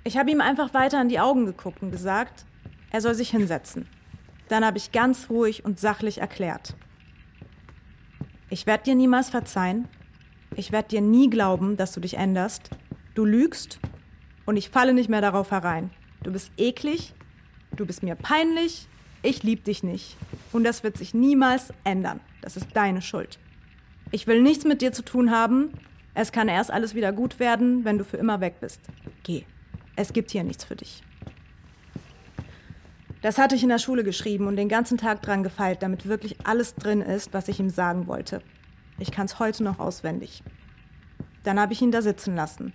Ich 0.04 0.16
habe 0.16 0.30
ihm 0.30 0.40
einfach 0.40 0.72
weiter 0.72 1.00
in 1.02 1.10
die 1.10 1.20
Augen 1.20 1.44
geguckt 1.44 1.82
und 1.82 1.90
gesagt, 1.90 2.46
er 2.90 3.02
soll 3.02 3.14
sich 3.14 3.30
hinsetzen. 3.30 3.86
Dann 4.48 4.64
habe 4.64 4.78
ich 4.78 4.92
ganz 4.92 5.28
ruhig 5.28 5.64
und 5.66 5.78
sachlich 5.78 6.18
erklärt. 6.22 6.74
Ich 8.50 8.66
werde 8.66 8.84
dir 8.84 8.94
niemals 8.94 9.28
verzeihen. 9.28 9.88
Ich 10.56 10.72
werde 10.72 10.88
dir 10.88 11.00
nie 11.00 11.28
glauben, 11.28 11.76
dass 11.76 11.92
du 11.92 12.00
dich 12.00 12.16
änderst. 12.16 12.70
Du 13.14 13.24
lügst 13.24 13.78
und 14.46 14.56
ich 14.56 14.70
falle 14.70 14.94
nicht 14.94 15.10
mehr 15.10 15.20
darauf 15.20 15.50
herein. 15.50 15.90
Du 16.22 16.32
bist 16.32 16.50
eklig, 16.56 17.14
du 17.76 17.84
bist 17.84 18.02
mir 18.02 18.14
peinlich, 18.14 18.88
ich 19.22 19.42
liebe 19.42 19.62
dich 19.62 19.82
nicht. 19.82 20.16
Und 20.52 20.64
das 20.64 20.82
wird 20.82 20.96
sich 20.96 21.12
niemals 21.12 21.72
ändern. 21.84 22.20
Das 22.40 22.56
ist 22.56 22.68
deine 22.74 23.02
Schuld. 23.02 23.38
Ich 24.10 24.26
will 24.26 24.40
nichts 24.40 24.64
mit 24.64 24.80
dir 24.80 24.92
zu 24.92 25.04
tun 25.04 25.30
haben. 25.30 25.72
Es 26.14 26.32
kann 26.32 26.48
erst 26.48 26.70
alles 26.70 26.94
wieder 26.94 27.12
gut 27.12 27.38
werden, 27.38 27.84
wenn 27.84 27.98
du 27.98 28.04
für 28.04 28.16
immer 28.16 28.40
weg 28.40 28.60
bist. 28.60 28.80
Geh. 29.24 29.44
Es 29.96 30.12
gibt 30.12 30.30
hier 30.30 30.44
nichts 30.44 30.64
für 30.64 30.76
dich. 30.76 31.02
Das 33.20 33.38
hatte 33.38 33.56
ich 33.56 33.62
in 33.62 33.68
der 33.68 33.78
Schule 33.78 34.04
geschrieben 34.04 34.46
und 34.46 34.56
den 34.56 34.68
ganzen 34.68 34.96
Tag 34.96 35.22
dran 35.22 35.42
gefeilt, 35.42 35.82
damit 35.82 36.06
wirklich 36.06 36.46
alles 36.46 36.74
drin 36.74 37.00
ist, 37.00 37.34
was 37.34 37.48
ich 37.48 37.58
ihm 37.58 37.70
sagen 37.70 38.06
wollte. 38.06 38.42
Ich 38.98 39.10
kann 39.10 39.26
es 39.26 39.38
heute 39.38 39.64
noch 39.64 39.78
auswendig. 39.78 40.42
Dann 41.42 41.58
habe 41.58 41.72
ich 41.72 41.82
ihn 41.82 41.90
da 41.90 42.02
sitzen 42.02 42.36
lassen. 42.36 42.72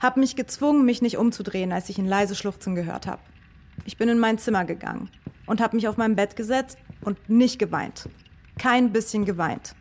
Hab 0.00 0.16
mich 0.16 0.34
gezwungen, 0.34 0.84
mich 0.84 1.02
nicht 1.02 1.18
umzudrehen, 1.18 1.72
als 1.72 1.88
ich 1.88 1.98
ihn 1.98 2.06
leise 2.06 2.34
schluchzen 2.34 2.74
gehört 2.74 3.06
habe. 3.06 3.22
Ich 3.84 3.96
bin 3.96 4.08
in 4.08 4.18
mein 4.18 4.38
Zimmer 4.38 4.64
gegangen 4.64 5.10
und 5.46 5.60
habe 5.60 5.76
mich 5.76 5.86
auf 5.86 5.96
mein 5.96 6.16
Bett 6.16 6.36
gesetzt 6.36 6.78
und 7.02 7.28
nicht 7.28 7.58
geweint. 7.58 8.08
Kein 8.58 8.92
bisschen 8.92 9.24
geweint. 9.24 9.74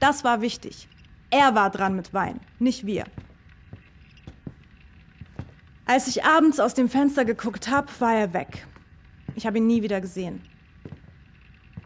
Das 0.00 0.24
war 0.24 0.40
wichtig. 0.40 0.88
Er 1.30 1.54
war 1.54 1.70
dran 1.70 1.94
mit 1.94 2.14
Wein, 2.14 2.40
nicht 2.58 2.86
wir. 2.86 3.04
Als 5.84 6.06
ich 6.08 6.24
abends 6.24 6.60
aus 6.60 6.74
dem 6.74 6.88
Fenster 6.88 7.24
geguckt 7.24 7.68
habe, 7.68 7.88
war 7.98 8.14
er 8.14 8.32
weg. 8.32 8.66
Ich 9.38 9.46
habe 9.46 9.58
ihn 9.58 9.68
nie 9.68 9.82
wieder 9.82 10.00
gesehen. 10.00 10.40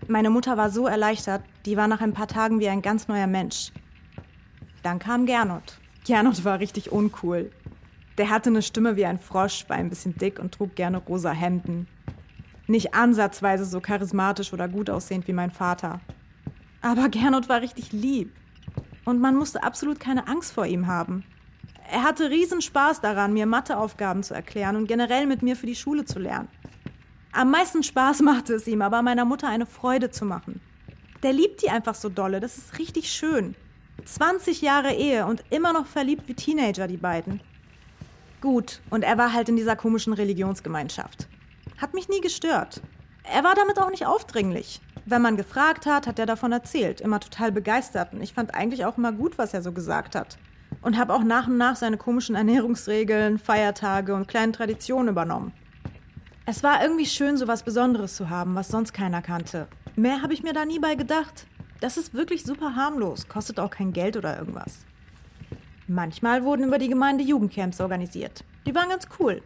Meine 0.09 0.30
Mutter 0.30 0.56
war 0.56 0.71
so 0.71 0.87
erleichtert, 0.87 1.42
die 1.66 1.76
war 1.76 1.87
nach 1.87 2.00
ein 2.00 2.14
paar 2.14 2.26
Tagen 2.26 2.61
wie 2.61 2.68
ein 2.71 2.80
ganz 2.80 3.09
neuer 3.09 3.26
Mensch. 3.26 3.73
Dann 4.82 4.99
kam 4.99 5.26
Gernot. 5.26 5.78
Gernot 6.06 6.47
war 6.47 6.61
richtig 6.61 6.92
uncool. 6.92 7.50
Der 8.16 8.30
hatte 8.30 8.49
eine 8.49 8.62
Stimme 8.62 8.97
wie 8.97 9.04
ein 9.04 9.18
Frosch, 9.18 9.68
war 9.68 9.76
ein 9.76 9.90
bisschen 9.90 10.16
dick 10.16 10.38
und 10.38 10.54
trug 10.54 10.75
gerne 10.76 10.97
rosa 10.97 11.30
Hemden. 11.32 11.88
Nicht 12.68 12.94
ansatzweise 12.94 13.66
so 13.66 13.82
charismatisch 13.82 14.54
oder 14.54 14.66
gut 14.66 14.88
aussehend 14.88 15.28
wie 15.28 15.35
mein 15.35 15.50
Vater. 15.50 16.00
Aber 16.80 17.11
Gernot 17.11 17.50
war 17.50 17.61
richtig 17.61 17.92
lieb. 17.92 18.32
Und 19.04 19.21
man 19.21 19.37
musste 19.37 19.62
absolut 19.62 20.00
keine 20.00 20.26
Angst 20.26 20.54
vor 20.54 20.64
ihm 20.64 20.87
haben. 20.87 21.23
Er 21.90 22.02
hatte 22.02 22.30
riesen 22.30 22.62
Spaß 22.62 23.02
daran, 23.02 23.35
mir 23.35 23.44
Matheaufgaben 23.44 24.23
zu 24.23 24.32
erklären 24.32 24.76
und 24.76 24.87
generell 24.87 25.26
mit 25.26 25.42
mir 25.42 25.54
für 25.54 25.66
die 25.66 25.76
Schule 25.76 26.06
zu 26.06 26.18
lernen. 26.18 26.49
Am 27.32 27.50
meisten 27.50 27.82
Spaß 27.82 28.20
machte 28.22 28.54
es 28.54 28.66
ihm 28.66 28.82
aber, 28.82 29.02
meiner 29.02 29.24
Mutter 29.24 29.48
eine 29.48 29.66
Freude 29.66 30.10
zu 30.10 30.24
machen. 30.24 30.60
Der 31.22 31.32
liebt 31.32 31.62
die 31.62 31.70
einfach 31.70 31.94
so 31.94 32.08
dolle, 32.08 32.40
das 32.40 32.58
ist 32.58 32.78
richtig 32.78 33.10
schön. 33.10 33.54
20 34.04 34.60
Jahre 34.60 34.92
Ehe 34.92 35.26
und 35.26 35.44
immer 35.50 35.72
noch 35.72 35.86
verliebt 35.86 36.26
wie 36.26 36.34
Teenager, 36.34 36.88
die 36.88 36.96
beiden. 36.96 37.40
Gut, 38.40 38.80
und 38.90 39.04
er 39.04 39.16
war 39.18 39.32
halt 39.32 39.48
in 39.48 39.56
dieser 39.56 39.76
komischen 39.76 40.12
Religionsgemeinschaft. 40.12 41.28
Hat 41.78 41.94
mich 41.94 42.08
nie 42.08 42.20
gestört. 42.20 42.82
Er 43.22 43.44
war 43.44 43.54
damit 43.54 43.78
auch 43.78 43.90
nicht 43.90 44.04
aufdringlich. 44.04 44.80
Wenn 45.06 45.22
man 45.22 45.36
gefragt 45.36 45.86
hat, 45.86 46.06
hat 46.06 46.18
er 46.18 46.26
davon 46.26 46.52
erzählt, 46.52 47.00
immer 47.00 47.20
total 47.20 47.52
begeistert. 47.52 48.12
Und 48.12 48.20
ich 48.20 48.34
fand 48.34 48.54
eigentlich 48.54 48.84
auch 48.84 48.98
immer 48.98 49.12
gut, 49.12 49.38
was 49.38 49.54
er 49.54 49.62
so 49.62 49.72
gesagt 49.72 50.16
hat. 50.16 50.38
Und 50.80 50.98
habe 50.98 51.14
auch 51.14 51.22
nach 51.22 51.46
und 51.46 51.56
nach 51.56 51.76
seine 51.76 51.96
komischen 51.96 52.34
Ernährungsregeln, 52.34 53.38
Feiertage 53.38 54.14
und 54.14 54.26
kleinen 54.26 54.52
Traditionen 54.52 55.08
übernommen. 55.08 55.52
Es 56.54 56.62
war 56.62 56.82
irgendwie 56.82 57.06
schön, 57.06 57.38
so 57.38 57.49
was 57.49 57.62
Besonderes 57.62 58.14
zu 58.14 58.28
haben, 58.28 58.54
was 58.54 58.68
sonst 58.68 58.92
keiner 58.92 59.23
kannte. 59.23 59.68
Mehr 59.97 60.21
habe 60.21 60.35
ich 60.35 60.42
mir 60.42 60.52
da 60.52 60.66
nie 60.66 60.78
bei 60.78 60.97
gedacht. 60.97 61.47
Das 61.80 61.97
ist 61.97 62.12
wirklich 62.12 62.42
super 62.42 62.76
harmlos, 62.76 63.26
kostet 63.26 63.59
auch 63.59 63.71
kein 63.71 63.94
Geld 63.94 64.18
oder 64.18 64.38
irgendwas. 64.38 64.80
Manchmal 65.88 66.44
wurden 66.44 66.66
über 66.66 66.76
die 66.76 66.90
Gemeinde 66.90 67.25
Jugendcamps 67.25 67.80
organisiert. 67.80 68.44
Die 68.66 68.75
waren 68.75 68.90
ganz 68.90 69.09
cool. 69.18 69.40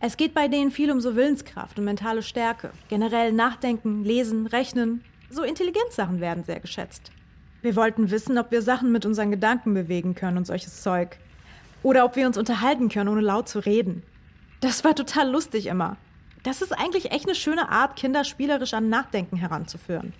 Es 0.00 0.16
geht 0.16 0.34
bei 0.34 0.48
denen 0.48 0.72
viel 0.72 0.90
um 0.90 1.00
so 1.00 1.14
Willenskraft 1.14 1.78
und 1.78 1.84
mentale 1.84 2.24
Stärke. 2.24 2.72
Generell 2.88 3.30
Nachdenken, 3.30 4.02
Lesen, 4.02 4.48
Rechnen. 4.48 5.04
So 5.30 5.44
Intelligenzsachen 5.44 6.20
werden 6.20 6.42
sehr 6.42 6.58
geschätzt. 6.58 7.12
Wir 7.62 7.76
wollten 7.76 8.10
wissen, 8.10 8.36
ob 8.36 8.50
wir 8.50 8.62
Sachen 8.62 8.90
mit 8.90 9.06
unseren 9.06 9.30
Gedanken 9.30 9.74
bewegen 9.74 10.16
können 10.16 10.38
und 10.38 10.46
solches 10.48 10.82
Zeug. 10.82 11.18
Oder 11.84 12.04
ob 12.04 12.16
wir 12.16 12.26
uns 12.26 12.36
unterhalten 12.36 12.88
können, 12.88 13.10
ohne 13.10 13.20
laut 13.20 13.48
zu 13.48 13.60
reden. 13.60 14.02
Das 14.60 14.82
war 14.82 14.96
total 14.96 15.30
lustig 15.30 15.66
immer. 15.66 15.96
Das 16.46 16.62
ist 16.62 16.70
eigentlich 16.70 17.10
echt 17.10 17.26
eine 17.26 17.34
schöne 17.34 17.70
Art, 17.70 17.96
Kinder 17.96 18.22
spielerisch 18.22 18.72
an 18.72 18.88
Nachdenken 18.88 19.36
heranzuführen. 19.36 20.12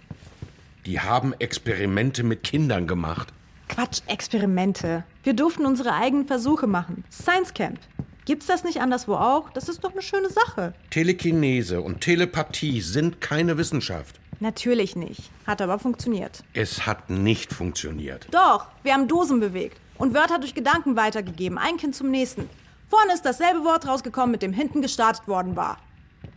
Die 0.85 0.99
haben 0.99 1.33
Experimente 1.38 2.25
mit 2.25 2.42
Kindern 2.42 2.88
gemacht. 2.88 3.33
Quatsch, 3.68 4.00
Experimente. 4.09 5.04
Wir 5.23 5.35
durften 5.35 5.64
unsere 5.64 5.95
eigenen 5.95 6.26
Versuche 6.26 6.66
machen. 6.66 7.04
Science 7.12 7.54
Camp. 7.54 7.78
Gibt's 8.25 8.47
das 8.47 8.64
nicht 8.64 8.80
anderswo 8.80 9.14
auch? 9.14 9.50
Das 9.50 9.68
ist 9.68 9.85
doch 9.85 9.92
eine 9.92 10.02
schöne 10.02 10.28
Sache. 10.28 10.75
Telekinese 10.90 11.80
und 11.80 12.00
Telepathie 12.00 12.80
sind 12.80 13.21
keine 13.21 13.56
Wissenschaft. 13.56 14.18
Natürlich 14.40 14.97
nicht. 14.97 15.30
Hat 15.47 15.62
aber 15.62 15.78
funktioniert. 15.78 16.42
Es 16.54 16.87
hat 16.87 17.09
nicht 17.09 17.52
funktioniert. 17.52 18.26
Doch, 18.33 18.66
wir 18.83 18.95
haben 18.95 19.06
Dosen 19.06 19.38
bewegt 19.38 19.78
und 19.97 20.12
Wörter 20.12 20.40
durch 20.40 20.54
Gedanken 20.54 20.97
weitergegeben, 20.97 21.56
ein 21.56 21.76
Kind 21.76 21.95
zum 21.95 22.11
nächsten. 22.11 22.50
Vorne 22.88 23.14
ist 23.14 23.25
dasselbe 23.25 23.62
Wort 23.64 23.87
rausgekommen, 23.87 24.33
mit 24.33 24.42
dem 24.42 24.52
hinten 24.52 24.83
gestartet 24.83 25.28
worden 25.28 25.54
war. 25.54 25.78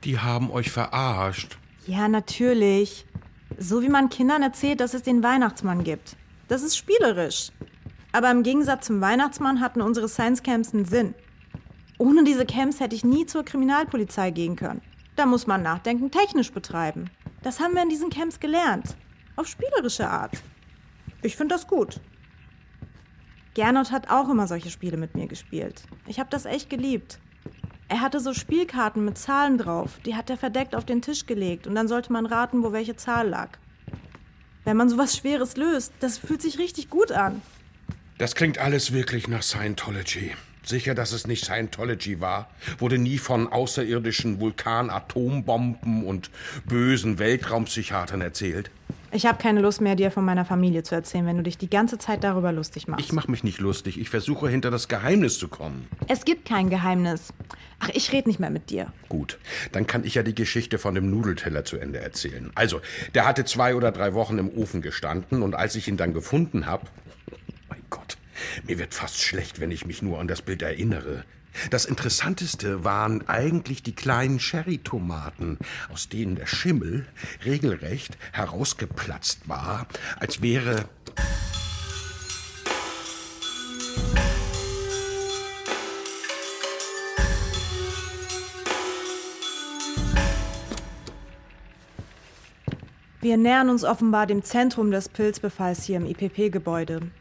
Die 0.04 0.20
haben 0.20 0.50
euch 0.52 0.72
verarscht. 0.72 1.58
Ja, 1.86 2.08
natürlich. 2.08 3.06
So 3.58 3.82
wie 3.82 3.90
man 3.90 4.10
Kindern 4.10 4.44
erzählt, 4.44 4.80
dass 4.80 4.94
es 4.94 5.04
den 5.04 5.24
Weihnachtsmann 5.24 5.84
gibt. 5.84 6.16
Das 6.48 6.64
ist 6.64 6.78
spielerisch. 6.78 7.52
Aber 8.12 8.32
im 8.32 8.44
Gegensatz 8.44 8.88
zum 8.88 9.02
Weihnachtsmann 9.02 9.60
hatten 9.60 9.82
unsere 9.82 10.08
Science 10.08 10.42
Camps 10.42 10.74
einen 10.74 10.86
Sinn. 10.86 11.14
Ohne 11.98 12.24
diese 12.24 12.46
Camps 12.46 12.80
hätte 12.80 12.96
ich 12.96 13.04
nie 13.04 13.26
zur 13.26 13.44
Kriminalpolizei 13.44 14.32
gehen 14.32 14.56
können. 14.56 14.82
Da 15.16 15.26
muss 15.26 15.48
man 15.48 15.62
Nachdenken 15.62 16.12
technisch 16.12 16.52
betreiben. 16.52 17.10
Das 17.44 17.60
haben 17.60 17.76
wir 17.76 17.84
in 17.84 17.90
diesen 17.90 18.10
Camps 18.10 18.40
gelernt. 18.40 18.96
Auf 19.36 19.48
spielerische 19.48 20.10
Art. 20.10 20.42
Ich 21.22 21.36
finde 21.36 21.56
das 21.56 21.68
gut. 21.68 22.00
Gernot 23.54 23.92
hat 23.92 24.10
auch 24.10 24.30
immer 24.30 24.48
solche 24.48 24.70
Spiele 24.70 24.96
mit 24.96 25.16
mir 25.16 25.28
gespielt. 25.28 25.84
Ich 26.08 26.20
habe 26.20 26.30
das 26.30 26.46
echt 26.46 26.70
geliebt. 26.70 27.20
Er 27.90 28.02
hatte 28.02 28.20
so 28.20 28.36
Spielkarten 28.36 29.04
mit 29.04 29.18
Zahlen 29.18 29.58
drauf. 29.58 30.00
Die 30.06 30.16
hat 30.16 30.30
er 30.30 30.38
verdeckt 30.38 30.76
auf 30.76 30.86
den 30.86 31.02
Tisch 31.02 31.26
gelegt 31.26 31.66
und 31.66 31.74
dann 31.74 31.88
sollte 31.88 32.14
man 32.14 32.28
raten, 32.28 32.64
wo 32.64 32.72
welche 32.72 32.96
Zahl 32.96 33.28
lag. 33.28 33.50
Wenn 34.64 34.78
man 34.78 34.90
sowas 34.90 35.18
Schweres 35.18 35.58
löst, 35.58 35.94
das 36.00 36.20
fühlt 36.20 36.44
sich 36.44 36.60
richtig 36.60 36.92
gut 36.92 37.12
an. 37.12 37.42
Das 38.20 38.36
klingt 38.36 38.60
alles 38.60 38.94
wirklich 38.94 39.28
nach 39.28 39.42
Scientology. 39.42 40.34
Sicher, 40.64 40.94
dass 40.94 41.14
es 41.14 41.26
nicht 41.26 41.46
Scientology 41.46 42.20
war? 42.20 42.52
Wurde 42.78 43.00
nie 43.00 43.18
von 43.18 43.48
außerirdischen 43.48 44.40
Vulkanatombomben 44.40 46.06
und 46.06 46.30
bösen 46.66 47.18
Weltraumpsychiatern 47.18 48.22
erzählt? 48.22 48.70
Ich 49.12 49.26
habe 49.26 49.42
keine 49.42 49.62
Lust 49.62 49.82
mehr, 49.82 49.96
dir 49.96 50.12
von 50.12 50.24
meiner 50.24 50.46
Familie 50.46 50.84
zu 50.84 50.94
erzählen, 50.94 51.26
wenn 51.26 51.38
du 51.38 51.44
dich 51.44 51.58
die 51.58 51.70
ganze 51.70 51.98
Zeit 51.98 52.24
darüber 52.24 52.52
lustig 52.52 52.88
machst. 52.88 53.04
Ich 53.04 53.12
mache 53.12 53.32
mich 53.32 53.44
nicht 53.44 53.60
lustig. 53.60 54.00
Ich 54.00 54.10
versuche 54.10 54.50
hinter 54.50 54.70
das 54.70 54.88
Geheimnis 54.88 55.40
zu 55.40 55.48
kommen. 55.48 55.88
es 56.08 56.26
gibt 56.26 56.46
kein 56.48 56.70
Geheimnis. 56.70 57.34
Ach, 57.80 57.90
ich 57.94 58.12
rede 58.12 58.28
nicht 58.28 58.40
mehr 58.40 58.50
mit 58.50 58.70
dir. 58.70 58.92
Gut, 59.08 59.40
dann 59.72 59.88
kann 59.88 60.04
ich 60.04 60.16
ja 60.16 60.24
die 60.24 60.36
Geschichte 60.36 60.78
von 60.78 60.96
dem 60.96 61.10
Nudelteller 61.10 61.66
zu 61.66 61.78
Ende 61.78 62.00
erzählen. 62.00 62.52
Also, 62.56 62.82
der 63.16 63.26
hatte 63.26 63.46
zwei 63.46 63.74
oder 63.76 63.92
drei 63.92 64.14
Wochen 64.14 64.38
im 64.38 64.50
Ofen 64.50 64.82
gestanden 64.82 65.42
und 65.42 65.56
als 65.56 65.76
ich 65.76 65.88
ihn 65.88 65.98
dann 65.98 66.14
gefunden 66.14 66.66
habe, 66.66 66.86
mein 67.70 67.82
Gott, 67.90 68.18
mir 68.68 68.78
wird 68.78 68.94
fast 68.94 69.22
schlecht, 69.22 69.60
wenn 69.60 69.72
ich 69.72 69.86
mich 69.86 70.02
nur 70.02 70.20
an 70.20 70.28
das 70.28 70.42
Bild 70.42 70.62
erinnere. 70.62 71.24
Das 71.70 71.86
Interessanteste 71.86 72.84
waren 72.84 73.28
eigentlich 73.28 73.84
die 73.84 73.94
kleinen 73.94 74.40
Cherrytomaten, 74.40 75.58
aus 75.92 76.10
denen 76.10 76.36
der 76.36 76.48
Schimmel 76.48 77.06
regelrecht 77.46 78.18
herausgeplatzt 78.32 79.48
war, 79.48 79.88
als 80.20 80.42
wäre 80.42 80.86
Wir 93.22 93.36
nähern 93.36 93.70
uns 93.70 93.84
offenbar 93.84 94.28
dem 94.28 94.44
Zentrum 94.44 94.92
des 94.92 95.10
Pilzbefalls 95.10 95.84
hier 95.84 95.98
im 95.98 96.06
IPP-Gebäude. 96.06 97.12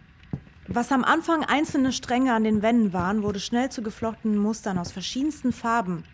Was 0.78 0.92
am 0.92 1.02
Anfang 1.02 1.42
einzelne 1.42 1.90
Stränge 1.90 2.32
an 2.32 2.44
den 2.44 2.62
Wänden 2.62 2.92
waren, 2.92 3.25
wurde 3.25 3.40
schnell 3.40 3.68
zu 3.68 3.82
geflochtenen 3.82 4.38
Mustern 4.38 4.78
aus 4.78 4.92
verschiedensten 4.92 5.52
Farben. 5.52 6.04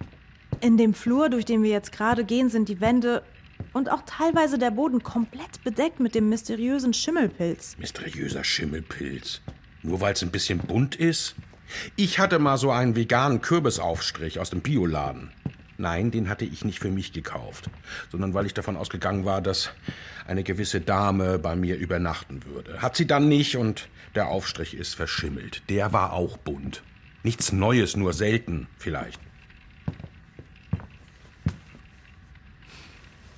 In 0.62 0.78
dem 0.78 0.94
Flur, 0.94 1.28
durch 1.28 1.44
den 1.44 1.62
wir 1.62 1.68
jetzt 1.68 1.92
gerade 1.92 2.24
gehen, 2.24 2.48
sind 2.48 2.70
die 2.70 2.80
Wände 2.80 3.22
und 3.74 3.92
auch 3.92 4.00
teilweise 4.06 4.56
der 4.56 4.70
Boden 4.70 5.02
komplett 5.02 5.62
bedeckt 5.64 6.00
mit 6.00 6.14
dem 6.14 6.30
mysteriösen 6.30 6.94
Schimmelpilz. 6.94 7.76
Mysteriöser 7.76 8.42
Schimmelpilz. 8.42 9.42
Nur 9.82 10.00
weil 10.00 10.14
es 10.14 10.22
ein 10.22 10.30
bisschen 10.30 10.60
bunt 10.60 10.96
ist? 10.96 11.34
Ich 11.94 12.18
hatte 12.18 12.38
mal 12.38 12.56
so 12.56 12.70
einen 12.70 12.96
veganen 12.96 13.42
Kürbisaufstrich 13.42 14.40
aus 14.40 14.48
dem 14.48 14.62
Bioladen. 14.62 15.30
Nein, 15.76 16.10
den 16.10 16.28
hatte 16.28 16.44
ich 16.44 16.64
nicht 16.64 16.78
für 16.78 16.90
mich 16.90 17.12
gekauft, 17.12 17.68
sondern 18.10 18.32
weil 18.32 18.46
ich 18.46 18.54
davon 18.54 18.76
ausgegangen 18.76 19.24
war, 19.24 19.40
dass 19.40 19.70
eine 20.26 20.44
gewisse 20.44 20.80
Dame 20.80 21.38
bei 21.38 21.56
mir 21.56 21.76
übernachten 21.76 22.44
würde. 22.44 22.80
Hat 22.80 22.96
sie 22.96 23.06
dann 23.06 23.28
nicht 23.28 23.56
und 23.56 23.88
der 24.14 24.28
Aufstrich 24.28 24.74
ist 24.74 24.94
verschimmelt. 24.94 25.62
Der 25.68 25.92
war 25.92 26.12
auch 26.12 26.36
bunt. 26.36 26.82
Nichts 27.24 27.52
Neues, 27.52 27.96
nur 27.96 28.12
selten 28.12 28.68
vielleicht. 28.78 29.20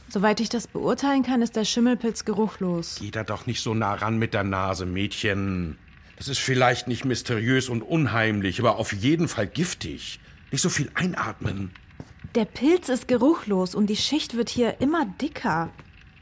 Soweit 0.09 0.40
ich 0.40 0.49
das 0.49 0.66
beurteilen 0.66 1.23
kann, 1.23 1.43
ist 1.43 1.57
der 1.57 1.64
Schimmelpilz 1.64 2.25
geruchlos. 2.25 2.99
Geh 3.00 3.11
da 3.11 3.25
doch 3.25 3.47
nicht 3.47 3.62
so 3.62 3.75
nah 3.75 3.95
ran 3.95 4.19
mit 4.19 4.35
der 4.35 4.45
Nase, 4.45 4.87
Mädchen. 4.87 5.78
Das 6.16 6.28
ist 6.28 6.38
vielleicht 6.38 6.88
nicht 6.88 7.05
mysteriös 7.05 7.69
und 7.69 7.83
unheimlich, 7.83 8.59
aber 8.61 8.76
auf 8.76 8.93
jeden 8.93 9.28
Fall 9.28 9.47
giftig. 9.47 10.21
Nicht 10.50 10.62
so 10.62 10.69
viel 10.69 10.90
einatmen. 10.95 11.71
Der 12.37 12.45
Pilz 12.45 12.90
ist 12.90 13.09
geruchlos 13.09 13.75
und 13.75 13.87
die 13.87 13.97
Schicht 13.97 14.37
wird 14.37 14.50
hier 14.50 14.82
immer 14.82 15.06
dicker. 15.06 15.71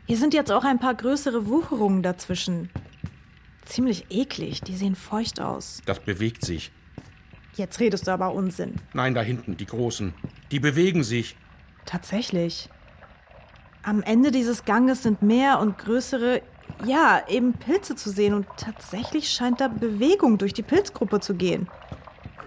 Hier 0.07 0.17
sind 0.17 0.33
jetzt 0.33 0.53
auch 0.53 0.63
ein 0.63 0.79
paar 0.79 0.95
größere 0.95 1.49
Wucherungen 1.49 2.05
dazwischen. 2.05 2.71
Ziemlich 3.65 4.07
eklig, 4.11 4.61
die 4.61 4.77
sehen 4.77 4.95
feucht 4.95 5.41
aus. 5.41 5.83
Das 5.87 5.99
bewegt 5.99 6.45
sich. 6.45 6.71
Jetzt 7.55 7.81
redest 7.81 8.07
du 8.07 8.13
aber 8.13 8.33
Unsinn. 8.33 8.77
Nein, 8.93 9.15
da 9.15 9.23
hinten, 9.23 9.57
die 9.57 9.67
Großen. 9.67 10.15
Die 10.53 10.61
bewegen 10.61 11.03
sich. 11.03 11.37
Tatsächlich. 11.85 12.71
Am 13.83 14.01
Ende 14.01 14.31
dieses 14.31 14.65
Ganges 14.65 15.03
sind 15.03 15.21
mehr 15.21 15.59
und 15.59 15.79
größere, 15.79 16.43
ja, 16.87 17.25
eben 17.29 17.55
Pilze 17.55 17.97
zu 17.97 18.11
sehen 18.11 18.35
und 18.35 18.47
tatsächlich 18.57 19.31
scheint 19.31 19.61
da 19.61 19.67
Bewegung 19.67 20.39
durch 20.39 20.53
die 20.53 20.63
Pilzgruppe 20.63 21.19
zu 21.19 21.35
gehen. 21.35 21.69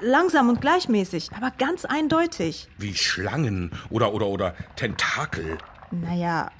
Langsam 0.01 0.49
und 0.49 0.61
gleichmäßig, 0.61 1.29
aber 1.35 1.51
ganz 1.57 1.85
eindeutig. 1.85 2.67
Wie 2.77 2.93
Schlangen 2.95 3.71
oder 3.89 4.13
oder 4.13 4.27
oder 4.27 4.55
Tentakel. 4.75 5.57
Naja, 5.91 6.51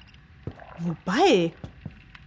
wobei. 0.78 1.52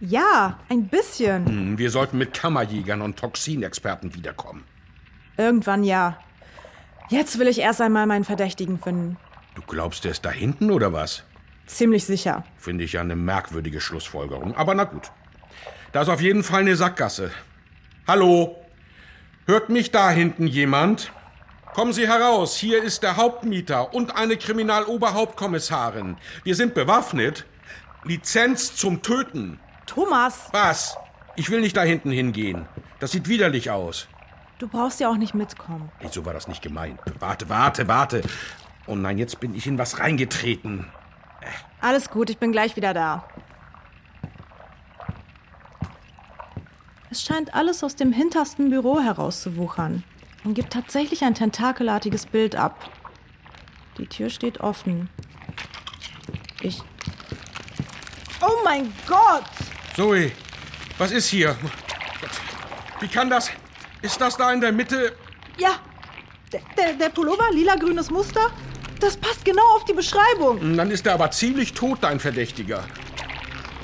Ja, 0.00 0.58
ein 0.68 0.88
bisschen. 0.88 1.46
Hm, 1.46 1.78
Wir 1.78 1.90
sollten 1.90 2.18
mit 2.18 2.34
Kammerjägern 2.34 3.02
und 3.02 3.18
Toxinexperten 3.18 4.14
wiederkommen. 4.14 4.64
Irgendwann 5.36 5.84
ja. 5.84 6.18
Jetzt 7.08 7.38
will 7.38 7.46
ich 7.46 7.58
erst 7.60 7.80
einmal 7.80 8.06
meinen 8.06 8.24
Verdächtigen 8.24 8.78
finden. 8.78 9.16
Du 9.54 9.62
glaubst, 9.62 10.04
der 10.04 10.12
ist 10.12 10.24
da 10.24 10.30
hinten 10.30 10.70
oder 10.70 10.92
was? 10.92 11.24
Ziemlich 11.66 12.04
sicher. 12.04 12.44
Finde 12.56 12.84
ich 12.84 12.94
ja 12.94 13.00
eine 13.02 13.16
merkwürdige 13.16 13.80
Schlussfolgerung. 13.80 14.56
Aber 14.56 14.74
na 14.74 14.84
gut. 14.84 15.10
Da 15.92 16.02
ist 16.02 16.08
auf 16.08 16.20
jeden 16.22 16.42
Fall 16.42 16.60
eine 16.62 16.74
Sackgasse. 16.74 17.30
Hallo? 18.06 18.56
Hört 19.46 19.68
mich 19.70 19.90
da 19.90 20.10
hinten 20.10 20.46
jemand? 20.46 21.12
Kommen 21.74 21.92
Sie 21.92 22.06
heraus, 22.06 22.54
hier 22.56 22.82
ist 22.82 23.02
der 23.02 23.16
Hauptmieter 23.16 23.94
und 23.94 24.14
eine 24.16 24.36
Kriminaloberhauptkommissarin. 24.36 26.16
Wir 26.44 26.54
sind 26.54 26.74
bewaffnet. 26.74 27.46
Lizenz 28.04 28.74
zum 28.76 29.02
Töten. 29.02 29.58
Thomas, 29.86 30.48
Was? 30.52 30.96
Ich 31.36 31.50
will 31.50 31.60
nicht 31.60 31.76
da 31.76 31.82
hinten 31.82 32.10
hingehen. 32.10 32.66
Das 33.00 33.12
sieht 33.12 33.26
widerlich 33.28 33.70
aus. 33.70 34.06
du 34.58 34.68
brauchst 34.68 35.00
ja 35.00 35.08
auch 35.08 35.16
nicht 35.16 35.34
mitkommen. 35.34 35.90
Nee, 36.00 36.08
so 36.10 36.24
war 36.26 36.34
das 36.34 36.46
nicht 36.46 36.62
gemeint. 36.62 37.00
Warte, 37.18 37.48
warte, 37.48 37.88
warte. 37.88 38.22
Oh 38.86 38.94
nein, 38.96 39.18
jetzt 39.18 39.40
bin 39.40 39.54
ich 39.54 39.66
in 39.66 39.78
was 39.78 39.98
reingetreten. 39.98 40.86
Alles 41.80 42.10
gut, 42.10 42.28
ich 42.30 42.38
bin 42.38 42.52
gleich 42.52 42.76
wieder 42.76 42.92
da. 42.92 43.24
Es 47.12 47.22
scheint 47.22 47.52
alles 47.52 47.84
aus 47.84 47.94
dem 47.94 48.10
hintersten 48.10 48.70
Büro 48.70 48.98
herauszuwuchern 48.98 50.02
und 50.44 50.54
gibt 50.54 50.72
tatsächlich 50.72 51.24
ein 51.24 51.34
tentakelartiges 51.34 52.24
Bild 52.24 52.56
ab. 52.56 52.88
Die 53.98 54.06
Tür 54.06 54.30
steht 54.30 54.60
offen. 54.60 55.10
Ich. 56.62 56.80
Oh 58.40 58.64
mein 58.64 58.90
Gott! 59.06 59.44
Zoe, 59.94 60.32
was 60.96 61.10
ist 61.10 61.28
hier? 61.28 61.54
Wie 63.00 63.08
kann 63.08 63.28
das? 63.28 63.50
Ist 64.00 64.18
das 64.18 64.38
da 64.38 64.50
in 64.50 64.62
der 64.62 64.72
Mitte? 64.72 65.14
Ja, 65.58 65.80
der, 66.50 66.62
der, 66.78 66.94
der 66.94 67.08
Pullover, 67.10 67.52
lila-grünes 67.52 68.10
Muster, 68.10 68.50
das 69.00 69.18
passt 69.18 69.44
genau 69.44 69.76
auf 69.76 69.84
die 69.84 69.92
Beschreibung. 69.92 70.78
Dann 70.78 70.90
ist 70.90 71.06
er 71.06 71.12
aber 71.12 71.30
ziemlich 71.30 71.74
tot, 71.74 71.98
dein 72.00 72.20
Verdächtiger. 72.20 72.82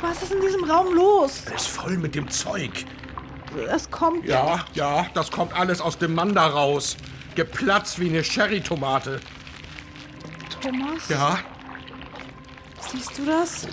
Was 0.00 0.22
ist 0.22 0.32
in 0.32 0.40
diesem 0.40 0.64
Raum 0.64 0.94
los? 0.94 1.42
Er 1.44 1.56
ist 1.56 1.68
voll 1.68 1.98
mit 1.98 2.14
dem 2.14 2.30
Zeug. 2.30 2.86
Es 3.72 3.90
kommt. 3.90 4.24
Ja, 4.26 4.64
ja, 4.74 5.06
das 5.14 5.30
kommt 5.30 5.52
alles 5.54 5.80
aus 5.80 5.98
dem 5.98 6.14
Mann 6.14 6.34
da 6.34 6.46
raus. 6.46 6.96
Geplatzt 7.34 7.98
wie 8.00 8.08
eine 8.08 8.22
Cherrytomate. 8.22 9.20
Thomas, 10.60 11.08
Ja, 11.08 11.38
siehst 12.90 13.16
du 13.18 13.24
das? 13.26 13.68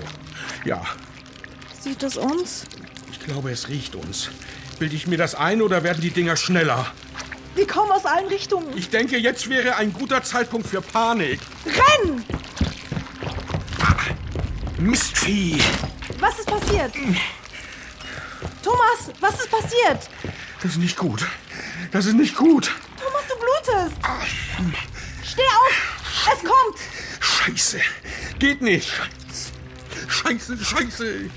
ja. 0.66 0.82
Sieht 1.80 2.02
es 2.04 2.18
uns? 2.18 2.66
Ich 3.12 3.20
glaube, 3.20 3.52
es 3.52 3.70
riecht 3.70 3.96
uns. 3.96 4.30
Bilde 4.80 4.96
ich 4.96 5.08
mir 5.08 5.18
das 5.18 5.36
ein 5.36 5.62
oder 5.62 5.84
werden 5.84 6.02
die 6.02 6.10
Dinger 6.12 6.36
schneller? 6.36 6.86
Die 7.58 7.66
kommen 7.66 7.92
aus 7.92 8.06
allen 8.06 8.28
Richtungen. 8.28 8.76
Ich 8.76 8.90
denke, 8.90 9.18
jetzt 9.18 9.50
wäre 9.50 9.76
ein 9.78 9.94
guter 9.94 10.22
Zeitpunkt 10.24 10.68
für 10.68 10.82
Panik. 10.82 11.40
Renn! 11.66 12.24
Mistvieh! 14.78 15.62
Was 16.20 16.40
ist 16.40 16.48
passiert? 16.48 16.92
Thomas, 18.86 19.12
was 19.19 19.39
ist 19.39 19.52
passiert? 19.52 20.10
Das 20.62 20.71
ist 20.71 20.78
nicht 20.78 20.98
gut. 20.98 21.26
Das 21.91 22.06
ist 22.06 22.13
nicht 22.13 22.36
gut. 22.36 22.71
Thomas, 23.00 23.24
du 23.28 23.36
blutest. 23.36 23.95
Steh 25.24 25.41
auf! 25.41 26.32
Es 26.34 26.39
kommt! 26.39 26.80
Scheiße. 27.19 27.80
Geht 28.39 28.62
nicht. 28.62 28.91
Scheiße, 30.08 30.58
scheiße. 30.63 31.30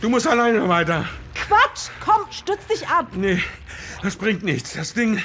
Du 0.00 0.08
musst 0.08 0.26
alleine 0.26 0.68
weiter. 0.68 1.08
Quatsch! 1.34 1.90
Komm, 2.04 2.26
stütz 2.30 2.66
dich 2.66 2.86
ab! 2.88 3.08
Nee, 3.12 3.42
das 4.02 4.16
bringt 4.16 4.42
nichts. 4.42 4.72
Das 4.74 4.92
Ding. 4.92 5.18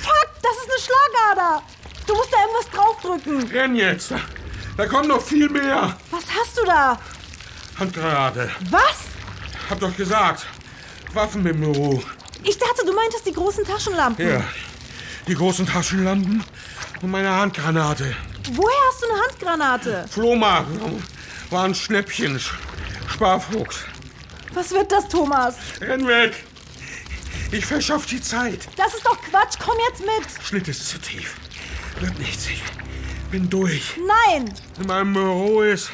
Fuck, 0.00 0.28
das 0.42 0.56
ist 0.56 0.70
eine 0.70 1.34
Schlagader! 1.34 1.62
Du 2.06 2.14
musst 2.14 2.32
da 2.32 2.38
irgendwas 2.40 2.70
draufdrücken. 2.70 3.48
Renn 3.50 3.76
jetzt. 3.76 4.10
Da, 4.10 4.20
da 4.76 4.86
kommt 4.86 5.08
noch 5.08 5.22
viel 5.22 5.48
mehr. 5.48 5.96
Was 6.10 6.24
hast 6.38 6.58
du 6.58 6.64
da? 6.64 6.98
Handgranate. 7.78 8.50
Was? 8.70 9.04
Hab 9.68 9.80
doch 9.80 9.94
gesagt. 9.94 10.46
Waffen 11.14 11.44
im 11.46 11.60
Büro. 11.60 12.02
Ich 12.44 12.58
dachte, 12.58 12.84
du 12.86 12.92
meintest 12.92 13.26
die 13.26 13.32
großen 13.32 13.64
Taschenlampen. 13.64 14.28
Ja. 14.28 14.44
Die 15.26 15.34
großen 15.34 15.66
Taschenlampen 15.66 16.42
Und 17.02 17.10
meine 17.10 17.30
Handgranate. 17.30 18.16
Woher 18.52 18.76
hast 18.90 19.02
du 19.02 19.10
eine 19.10 19.22
Handgranate? 19.22 20.08
Flohmarkt. 20.10 20.68
War 21.50 21.64
ein 21.64 21.74
Schnäppchen. 21.74 22.40
Sparfuchs. 23.08 23.80
Was 24.52 24.70
wird 24.70 24.90
das, 24.90 25.08
Thomas? 25.08 25.56
Renn 25.80 26.06
weg. 26.06 26.44
Ich 27.50 27.64
verschaff 27.64 28.06
die 28.06 28.20
Zeit. 28.20 28.68
Das 28.76 28.94
ist 28.94 29.04
doch 29.04 29.20
Quatsch. 29.22 29.56
Komm 29.62 29.76
jetzt 29.90 30.00
mit. 30.00 30.44
Schnitt 30.46 30.68
ist 30.68 30.86
zu 30.88 30.98
tief. 30.98 31.34
Wird 32.00 32.18
nichts. 32.18 32.46
Ich 32.48 32.62
bin 33.30 33.48
durch. 33.48 33.96
Nein. 33.96 34.52
In 34.78 34.86
meinem 34.86 35.12
Büro 35.12 35.62
ist 35.62 35.90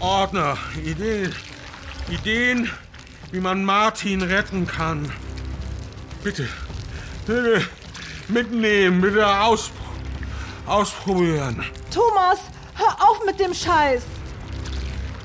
Ordner. 0.00 0.56
Ideen. 0.84 1.34
Ideen, 2.10 2.70
wie 3.30 3.40
man 3.40 3.64
Martin 3.64 4.22
retten 4.22 4.66
kann. 4.66 5.10
Bitte. 6.22 6.48
Bitte 7.26 7.62
mitnehmen. 8.28 9.00
Bitte 9.00 9.26
aus, 9.26 9.70
ausprobieren. 10.66 11.64
Thomas, 11.92 12.38
hör 12.74 13.08
auf 13.08 13.24
mit 13.26 13.38
dem 13.38 13.54
Scheiß. 13.54 14.02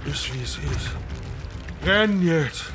Ist 0.06 0.34
wie 0.34 0.42
es 0.44 0.58
ist. 0.58 1.86
Renn 1.86 2.26
jetzt. 2.26 2.73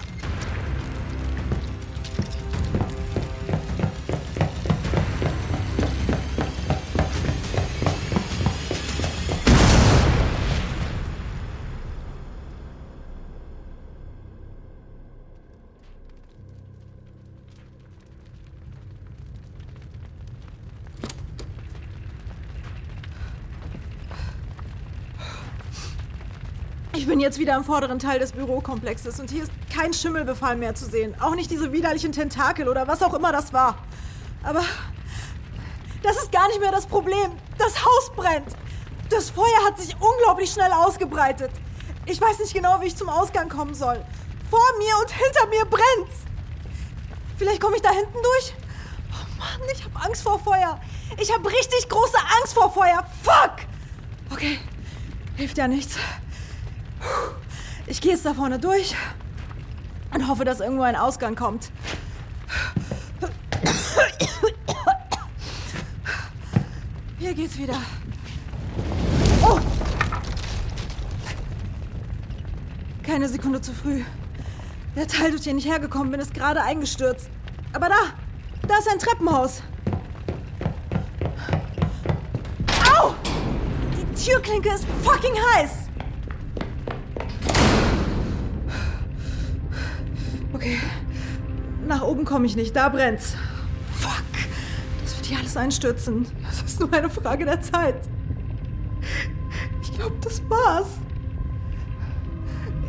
Jetzt 27.28 27.38
wieder 27.38 27.56
im 27.56 27.64
vorderen 27.64 27.98
Teil 27.98 28.18
des 28.18 28.32
Bürokomplexes 28.32 29.20
und 29.20 29.30
hier 29.30 29.42
ist 29.42 29.52
kein 29.70 29.92
Schimmelbefall 29.92 30.56
mehr 30.56 30.74
zu 30.74 30.86
sehen. 30.86 31.14
Auch 31.20 31.34
nicht 31.34 31.50
diese 31.50 31.72
widerlichen 31.72 32.10
Tentakel 32.10 32.68
oder 32.68 32.88
was 32.88 33.02
auch 33.02 33.12
immer 33.12 33.32
das 33.32 33.52
war. 33.52 33.76
Aber 34.42 34.62
das 36.02 36.16
ist 36.16 36.32
gar 36.32 36.48
nicht 36.48 36.58
mehr 36.58 36.72
das 36.72 36.86
Problem. 36.86 37.30
Das 37.58 37.84
Haus 37.84 38.12
brennt. 38.16 38.56
Das 39.10 39.28
Feuer 39.28 39.58
hat 39.66 39.78
sich 39.78 39.94
unglaublich 40.00 40.50
schnell 40.50 40.72
ausgebreitet. 40.72 41.50
Ich 42.06 42.18
weiß 42.18 42.38
nicht 42.38 42.54
genau, 42.54 42.80
wie 42.80 42.86
ich 42.86 42.96
zum 42.96 43.10
Ausgang 43.10 43.50
kommen 43.50 43.74
soll. 43.74 44.02
Vor 44.48 44.64
mir 44.78 44.96
und 44.98 45.10
hinter 45.10 45.46
mir 45.48 45.66
brennt's. 45.66 46.24
Vielleicht 47.36 47.60
komme 47.60 47.76
ich 47.76 47.82
da 47.82 47.90
hinten 47.90 48.14
durch? 48.22 48.54
Oh 49.12 49.38
Mann, 49.38 49.68
ich 49.74 49.84
habe 49.84 50.02
Angst 50.02 50.22
vor 50.22 50.38
Feuer. 50.38 50.80
Ich 51.18 51.30
habe 51.30 51.46
richtig 51.46 51.90
große 51.90 52.18
Angst 52.38 52.54
vor 52.54 52.72
Feuer. 52.72 53.04
Fuck! 53.22 53.66
Okay, 54.30 54.58
hilft 55.36 55.58
ja 55.58 55.68
nichts. 55.68 55.98
Ich 57.86 58.00
gehe 58.00 58.12
jetzt 58.12 58.24
da 58.26 58.34
vorne 58.34 58.58
durch 58.58 58.94
und 60.14 60.28
hoffe, 60.28 60.44
dass 60.44 60.60
irgendwo 60.60 60.82
ein 60.82 60.96
Ausgang 60.96 61.34
kommt. 61.34 61.70
Hier 67.18 67.34
geht's 67.34 67.58
wieder. 67.58 67.76
Oh! 69.42 69.58
Keine 73.02 73.28
Sekunde 73.28 73.60
zu 73.60 73.72
früh. 73.72 74.02
Der 74.94 75.06
Teil, 75.06 75.30
durch 75.30 75.42
den 75.42 75.58
ich 75.58 75.66
hergekommen 75.66 76.10
bin, 76.10 76.20
ist 76.20 76.32
gerade 76.34 76.62
eingestürzt. 76.62 77.28
Aber 77.72 77.88
da! 77.88 77.96
Da 78.66 78.78
ist 78.78 78.88
ein 78.88 78.98
Treppenhaus. 78.98 79.62
Au! 82.96 83.14
Die 83.96 84.24
Türklinke 84.24 84.70
ist 84.70 84.86
fucking 85.02 85.34
heiß! 85.54 85.87
Okay. 90.58 90.76
Nach 91.86 92.02
oben 92.02 92.24
komme 92.24 92.44
ich 92.44 92.56
nicht, 92.56 92.74
da 92.74 92.88
brennt's. 92.88 93.36
Fuck. 93.92 94.24
Das 95.04 95.16
wird 95.16 95.26
hier 95.26 95.38
alles 95.38 95.56
einstürzen. 95.56 96.26
Das 96.42 96.62
ist 96.62 96.80
nur 96.80 96.92
eine 96.92 97.08
Frage 97.08 97.44
der 97.44 97.60
Zeit. 97.60 97.94
Ich 99.80 99.92
glaube, 99.92 100.16
das 100.20 100.42
war's. 100.50 100.98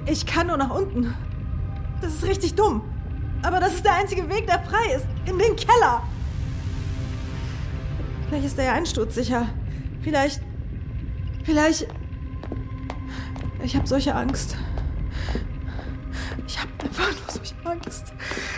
Ich 0.08 0.26
kann 0.26 0.48
nur 0.48 0.58
nach 0.58 0.72
unten. 0.72 1.14
Das 2.02 2.16
ist 2.16 2.24
richtig 2.24 2.56
dumm. 2.56 2.82
Aber 3.44 3.60
das 3.60 3.76
ist 3.76 3.86
der 3.86 3.94
einzige 3.98 4.28
Weg, 4.30 4.48
der 4.48 4.64
frei 4.64 4.96
ist. 4.96 5.06
In 5.28 5.38
den 5.38 5.56
Keller. 5.56 6.02
Vielleicht 8.30 8.46
ist 8.46 8.58
der 8.58 8.66
ja 8.66 8.74
einsturzsicher. 8.74 9.46
Vielleicht. 10.02 10.42
Vielleicht. 11.44 11.86
Ich 13.64 13.76
habe 13.76 13.86
solche 13.86 14.16
Angst. 14.16 14.58
Ich 17.00 17.06
einfach 17.06 17.22
nur 17.22 17.32
solche 17.32 17.56
Angst. 17.64 18.12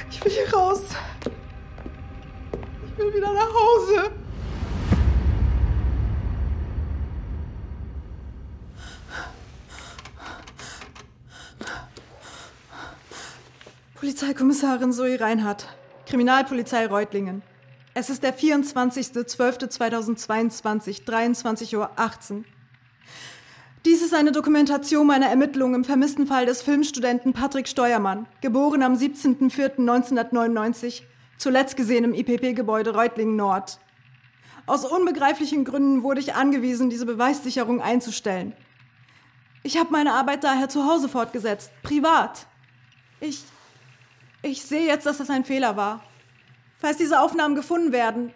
Ich 0.09 0.23
will 0.23 0.31
hier 0.31 0.51
raus. 0.53 0.83
Ich 2.87 2.97
will 2.97 3.13
wieder 3.13 3.33
nach 3.33 3.53
Hause. 3.53 4.09
Polizeikommissarin 13.95 14.93
Zoe 14.93 15.19
Reinhardt, 15.19 15.67
Kriminalpolizei 16.07 16.87
Reutlingen. 16.87 17.43
Es 17.93 18.09
ist 18.09 18.23
der 18.23 18.35
24.12.2022, 18.35 21.05
23.18 21.05 21.77
Uhr. 21.77 21.91
Dies 23.83 24.03
ist 24.03 24.13
eine 24.13 24.31
Dokumentation 24.31 25.07
meiner 25.07 25.25
Ermittlungen 25.25 25.73
im 25.73 25.83
vermissten 25.83 26.27
Fall 26.27 26.45
des 26.45 26.61
Filmstudenten 26.61 27.33
Patrick 27.33 27.67
Steuermann, 27.67 28.27
geboren 28.39 28.83
am 28.83 28.93
17.04.1999, 28.93 31.01
zuletzt 31.37 31.77
gesehen 31.77 32.03
im 32.03 32.13
IPP-Gebäude 32.13 32.93
Reutlingen 32.93 33.35
Nord. 33.35 33.79
Aus 34.67 34.85
unbegreiflichen 34.85 35.65
Gründen 35.65 36.03
wurde 36.03 36.19
ich 36.19 36.35
angewiesen, 36.35 36.91
diese 36.91 37.07
Beweissicherung 37.07 37.81
einzustellen. 37.81 38.53
Ich 39.63 39.77
habe 39.77 39.91
meine 39.91 40.13
Arbeit 40.13 40.43
daher 40.43 40.69
zu 40.69 40.85
Hause 40.85 41.09
fortgesetzt, 41.09 41.71
privat. 41.81 42.45
Ich. 43.19 43.43
Ich 44.43 44.63
sehe 44.63 44.85
jetzt, 44.85 45.07
dass 45.07 45.17
das 45.17 45.31
ein 45.31 45.43
Fehler 45.43 45.75
war. 45.75 46.03
Falls 46.79 46.97
diese 46.97 47.19
Aufnahmen 47.19 47.55
gefunden 47.55 47.91
werden. 47.91 48.31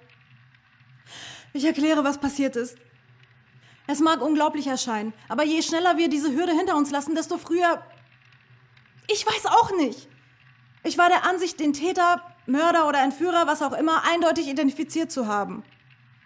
Ich 1.54 1.66
erkläre, 1.66 2.04
was 2.04 2.20
passiert 2.20 2.56
ist. 2.56 2.80
Es 3.88 4.00
mag 4.00 4.22
unglaublich 4.22 4.68
erscheinen, 4.68 5.14
aber 5.30 5.44
je 5.44 5.62
schneller 5.62 5.98
wir 5.98 6.10
diese 6.10 6.34
Hürde 6.34 6.54
hinter 6.54 6.76
uns 6.76 6.92
lassen, 6.92 7.16
desto 7.16 7.38
früher. 7.38 7.84
Ich 9.08 9.26
weiß 9.26 9.46
auch 9.46 9.76
nicht. 9.78 10.08
Ich 10.84 10.98
war 10.98 11.10
der 11.10 11.26
Ansicht, 11.26 11.60
den 11.60 11.74
Täter, 11.74 12.22
Mörder 12.48 12.88
oder 12.88 13.02
Entführer, 13.02 13.48
was 13.48 13.62
auch 13.62 13.74
immer, 13.74 14.04
eindeutig 14.12 14.48
identifiziert 14.48 15.12
zu 15.12 15.28
haben. 15.28 15.64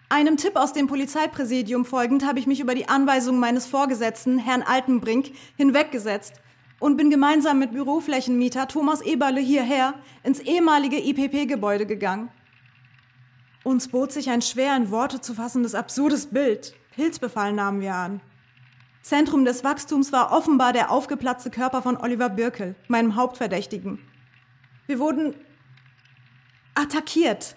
Einem 0.08 0.36
Tipp 0.36 0.56
aus 0.56 0.72
dem 0.72 0.86
Polizeipräsidium 0.86 1.84
folgend 1.84 2.26
habe 2.26 2.38
ich 2.38 2.46
mich 2.46 2.60
über 2.60 2.74
die 2.74 2.88
Anweisung 2.88 3.38
meines 3.38 3.66
Vorgesetzten, 3.66 4.38
Herrn 4.38 4.62
Altenbrink, 4.62 5.30
hinweggesetzt 5.56 6.40
und 6.80 6.96
bin 6.96 7.10
gemeinsam 7.10 7.58
mit 7.58 7.72
Büroflächenmieter 7.72 8.66
Thomas 8.66 9.02
Eberle 9.02 9.40
hierher 9.40 9.94
ins 10.24 10.40
ehemalige 10.40 10.98
IPP-Gebäude 10.98 11.86
gegangen. 11.86 12.30
Uns 13.62 13.88
bot 13.88 14.10
sich 14.10 14.30
ein 14.30 14.42
schwer 14.42 14.74
in 14.76 14.90
Worte 14.90 15.20
zu 15.20 15.34
fassendes 15.34 15.74
absurdes 15.74 16.26
Bild. 16.26 16.74
Pilzbefall 17.00 17.54
nahmen 17.54 17.80
wir 17.80 17.94
an. 17.94 18.20
Zentrum 19.00 19.46
des 19.46 19.64
Wachstums 19.64 20.12
war 20.12 20.32
offenbar 20.32 20.74
der 20.74 20.90
aufgeplatzte 20.90 21.50
Körper 21.50 21.80
von 21.80 21.96
Oliver 21.96 22.28
Birkel, 22.28 22.74
meinem 22.88 23.16
Hauptverdächtigen. 23.16 23.98
Wir 24.86 24.98
wurden 24.98 25.34
attackiert. 26.74 27.56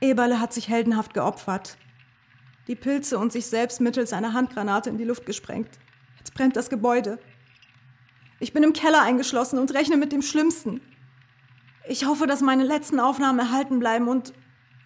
Eberle 0.00 0.38
hat 0.38 0.52
sich 0.52 0.68
heldenhaft 0.68 1.12
geopfert. 1.12 1.76
Die 2.68 2.76
Pilze 2.76 3.18
und 3.18 3.32
sich 3.32 3.46
selbst 3.46 3.80
mittels 3.80 4.12
einer 4.12 4.32
Handgranate 4.32 4.90
in 4.90 4.96
die 4.96 5.02
Luft 5.02 5.26
gesprengt. 5.26 5.80
Jetzt 6.18 6.34
brennt 6.34 6.54
das 6.54 6.70
Gebäude. 6.70 7.18
Ich 8.38 8.52
bin 8.52 8.62
im 8.62 8.74
Keller 8.74 9.02
eingeschlossen 9.02 9.58
und 9.58 9.74
rechne 9.74 9.96
mit 9.96 10.12
dem 10.12 10.22
Schlimmsten. 10.22 10.80
Ich 11.88 12.06
hoffe, 12.06 12.28
dass 12.28 12.42
meine 12.42 12.62
letzten 12.62 13.00
Aufnahmen 13.00 13.40
erhalten 13.40 13.80
bleiben 13.80 14.06
und, 14.06 14.34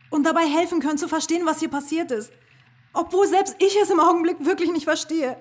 und 0.09 0.25
dabei 0.25 0.47
helfen 0.47 0.81
können 0.81 0.97
zu 0.97 1.09
verstehen, 1.09 1.45
was 1.45 1.59
hier 1.59 1.69
passiert 1.69 2.11
ist. 2.11 2.33
Obwohl 2.99 3.29
selbst 3.29 3.55
ich 3.61 3.77
es 3.81 3.91
im 3.91 4.01
Augenblick 4.01 4.45
wirklich 4.45 4.73
nicht 4.73 4.83
verstehe. 4.83 5.37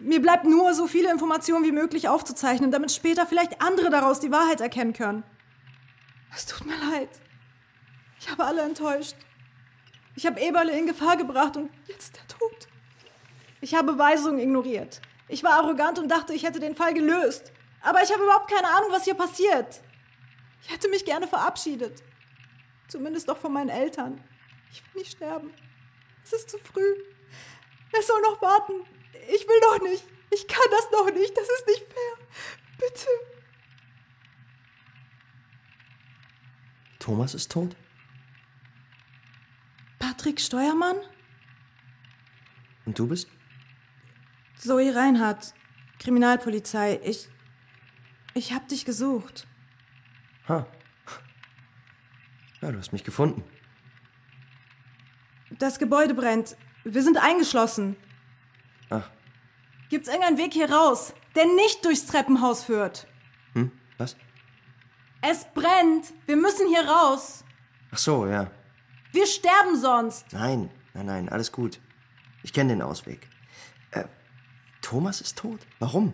Mir 0.00 0.20
bleibt 0.20 0.44
nur, 0.44 0.74
so 0.74 0.88
viele 0.88 1.12
Informationen 1.12 1.64
wie 1.64 1.70
möglich 1.70 2.08
aufzuzeichnen, 2.08 2.72
damit 2.72 2.90
später 2.90 3.26
vielleicht 3.26 3.62
andere 3.62 3.90
daraus 3.90 4.18
die 4.18 4.32
Wahrheit 4.32 4.60
erkennen 4.60 4.92
können. 4.92 5.22
Es 6.34 6.44
tut 6.44 6.66
mir 6.66 6.76
leid. 6.90 7.10
Ich 8.18 8.28
habe 8.28 8.44
alle 8.44 8.62
enttäuscht. 8.62 9.14
Ich 10.16 10.26
habe 10.26 10.40
Eberle 10.40 10.76
in 10.76 10.86
Gefahr 10.86 11.16
gebracht 11.16 11.56
und 11.56 11.70
jetzt 11.86 12.16
ist 12.16 12.18
er 12.18 12.26
tot. 12.26 12.66
Ich 13.60 13.76
habe 13.76 13.96
Weisungen 13.96 14.40
ignoriert. 14.40 15.00
Ich 15.28 15.44
war 15.44 15.52
arrogant 15.52 16.00
und 16.00 16.08
dachte, 16.08 16.34
ich 16.34 16.42
hätte 16.42 16.58
den 16.58 16.74
Fall 16.74 16.92
gelöst. 16.92 17.52
Aber 17.82 18.02
ich 18.02 18.12
habe 18.12 18.24
überhaupt 18.24 18.50
keine 18.50 18.68
Ahnung, 18.68 18.88
was 18.90 19.04
hier 19.04 19.14
passiert. 19.14 19.80
Ich 20.60 20.72
hätte 20.72 20.88
mich 20.88 21.04
gerne 21.04 21.28
verabschiedet. 21.28 22.02
Zumindest 22.88 23.28
doch 23.28 23.38
von 23.38 23.52
meinen 23.52 23.70
Eltern. 23.70 24.20
Ich 24.72 24.82
will 24.82 25.02
nicht 25.02 25.12
sterben. 25.12 25.52
Es 26.26 26.32
ist 26.32 26.50
zu 26.50 26.58
früh. 26.58 27.04
Er 27.92 28.02
soll 28.02 28.20
noch 28.22 28.42
warten. 28.42 28.72
Ich 29.32 29.46
will 29.46 29.60
doch 29.60 29.80
nicht. 29.80 30.04
Ich 30.32 30.48
kann 30.48 30.64
das 30.72 30.90
noch 30.90 31.08
nicht. 31.12 31.36
Das 31.36 31.48
ist 31.48 31.66
nicht 31.68 31.84
fair. 31.86 32.26
Bitte. 32.78 33.06
Thomas 36.98 37.34
ist 37.34 37.52
tot? 37.52 37.76
Patrick 40.00 40.40
Steuermann? 40.40 40.96
Und 42.86 42.98
du 42.98 43.06
bist? 43.06 43.28
Zoe 44.56 44.92
Reinhardt, 44.96 45.54
Kriminalpolizei. 46.00 46.98
Ich. 47.04 47.28
Ich 48.34 48.52
hab 48.52 48.66
dich 48.66 48.84
gesucht. 48.84 49.46
Ha. 50.48 50.66
Ja, 52.60 52.72
du 52.72 52.78
hast 52.78 52.92
mich 52.92 53.04
gefunden. 53.04 53.44
Das 55.58 55.78
Gebäude 55.78 56.14
brennt. 56.14 56.56
Wir 56.84 57.02
sind 57.02 57.16
eingeschlossen. 57.16 57.96
Ach. 58.90 59.10
Gibt's 59.88 60.08
irgendeinen 60.08 60.38
Weg 60.38 60.52
hier 60.52 60.70
raus, 60.70 61.14
der 61.34 61.46
nicht 61.46 61.84
durchs 61.84 62.06
Treppenhaus 62.06 62.64
führt? 62.64 63.06
Hm? 63.54 63.72
Was? 63.98 64.16
Es 65.22 65.46
brennt. 65.54 66.12
Wir 66.26 66.36
müssen 66.36 66.68
hier 66.68 66.86
raus. 66.86 67.44
Ach 67.90 67.98
so, 67.98 68.26
ja. 68.26 68.50
Wir 69.12 69.26
sterben 69.26 69.76
sonst. 69.76 70.32
Nein, 70.32 70.70
nein, 70.94 71.06
nein, 71.06 71.28
alles 71.28 71.52
gut. 71.52 71.80
Ich 72.42 72.52
kenne 72.52 72.74
den 72.74 72.82
Ausweg. 72.82 73.28
Äh, 73.92 74.04
Thomas 74.82 75.20
ist 75.20 75.38
tot. 75.38 75.60
Warum? 75.78 76.12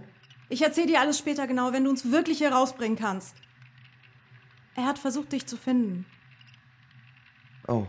Ich 0.48 0.62
erzähle 0.62 0.86
dir 0.86 1.00
alles 1.00 1.18
später 1.18 1.46
genau, 1.46 1.72
wenn 1.72 1.84
du 1.84 1.90
uns 1.90 2.10
wirklich 2.10 2.38
hier 2.38 2.52
rausbringen 2.52 2.98
kannst. 2.98 3.34
Er 4.74 4.84
hat 4.84 4.98
versucht, 4.98 5.32
dich 5.32 5.46
zu 5.46 5.56
finden. 5.56 6.06
Oh, 7.66 7.86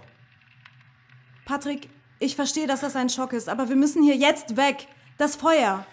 Patrick, 1.46 1.90
ich 2.20 2.36
verstehe, 2.36 2.68
dass 2.68 2.82
das 2.82 2.96
ein 2.96 3.10
Schock 3.10 3.34
ist, 3.34 3.50
aber 3.50 3.70
wir 3.70 3.76
müssen 3.76 4.02
hier 4.04 4.16
jetzt 4.16 4.56
weg. 4.56 4.88
Das 5.18 5.36
Feuer. 5.36 5.86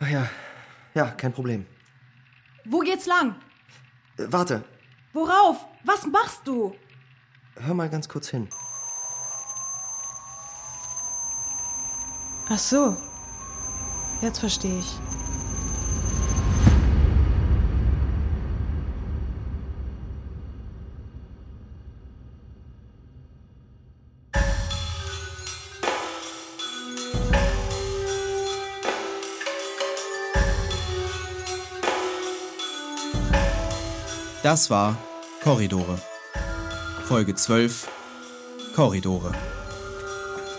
ach 0.00 0.08
ja. 0.08 0.28
Ja, 0.94 1.06
kein 1.10 1.32
Problem. 1.32 1.66
Wo 2.64 2.80
geht's 2.80 3.06
lang? 3.06 3.34
Äh, 4.18 4.26
warte, 4.28 4.64
Worauf? 5.12 5.64
Was 5.84 6.06
machst 6.06 6.40
du? 6.44 6.74
hör 7.56 7.74
mal 7.74 7.88
ganz 7.88 8.08
kurz 8.08 8.28
hin. 8.28 8.48
Ach 12.48 12.58
so. 12.58 12.96
Jetzt 14.20 14.40
verstehe 14.40 14.78
ich. 14.80 14.98
Das 34.44 34.68
war 34.68 34.98
Korridore. 35.42 35.98
Folge 37.06 37.34
12 37.34 37.88
Korridore. 38.76 39.32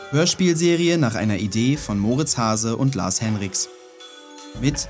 Hörspielserie 0.09 0.97
nach 0.97 1.13
einer 1.13 1.37
Idee 1.37 1.77
von 1.77 1.99
Moritz 1.99 2.35
Hase 2.35 2.77
und 2.77 2.95
Lars 2.95 3.21
Henriks. 3.21 3.69
Mit 4.59 4.89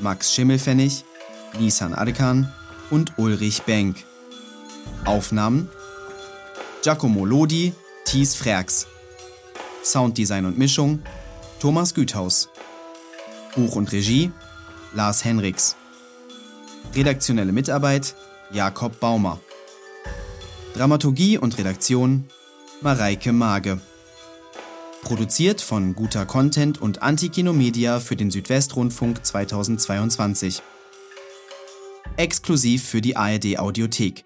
Max 0.00 0.34
Schimmelfennig, 0.34 1.04
Nisan 1.60 1.94
Adekan 1.94 2.52
und 2.90 3.16
Ulrich 3.18 3.62
Benk. 3.62 4.04
Aufnahmen 5.04 5.68
Giacomo 6.82 7.24
Lodi, 7.24 7.72
Thies 8.04 8.34
Frerks. 8.34 8.88
Sounddesign 9.84 10.44
und 10.44 10.58
Mischung 10.58 11.04
Thomas 11.60 11.94
Güthaus. 11.94 12.48
Buch 13.54 13.76
und 13.76 13.92
Regie 13.92 14.32
Lars 14.92 15.24
Henriks. 15.24 15.76
Redaktionelle 16.98 17.52
Mitarbeit 17.52 18.16
Jakob 18.50 18.98
Baumer. 18.98 19.38
Dramaturgie 20.74 21.38
und 21.38 21.56
Redaktion 21.56 22.24
Mareike 22.80 23.30
Mage. 23.30 23.80
Produziert 25.02 25.60
von 25.60 25.94
Guter 25.94 26.26
Content 26.26 26.82
und 26.82 27.00
Antikino 27.00 27.52
Media 27.52 28.00
für 28.00 28.16
den 28.16 28.32
Südwestrundfunk 28.32 29.24
2022. 29.24 30.60
Exklusiv 32.16 32.82
für 32.82 33.00
die 33.00 33.16
ARD 33.16 33.60
Audiothek. 33.60 34.24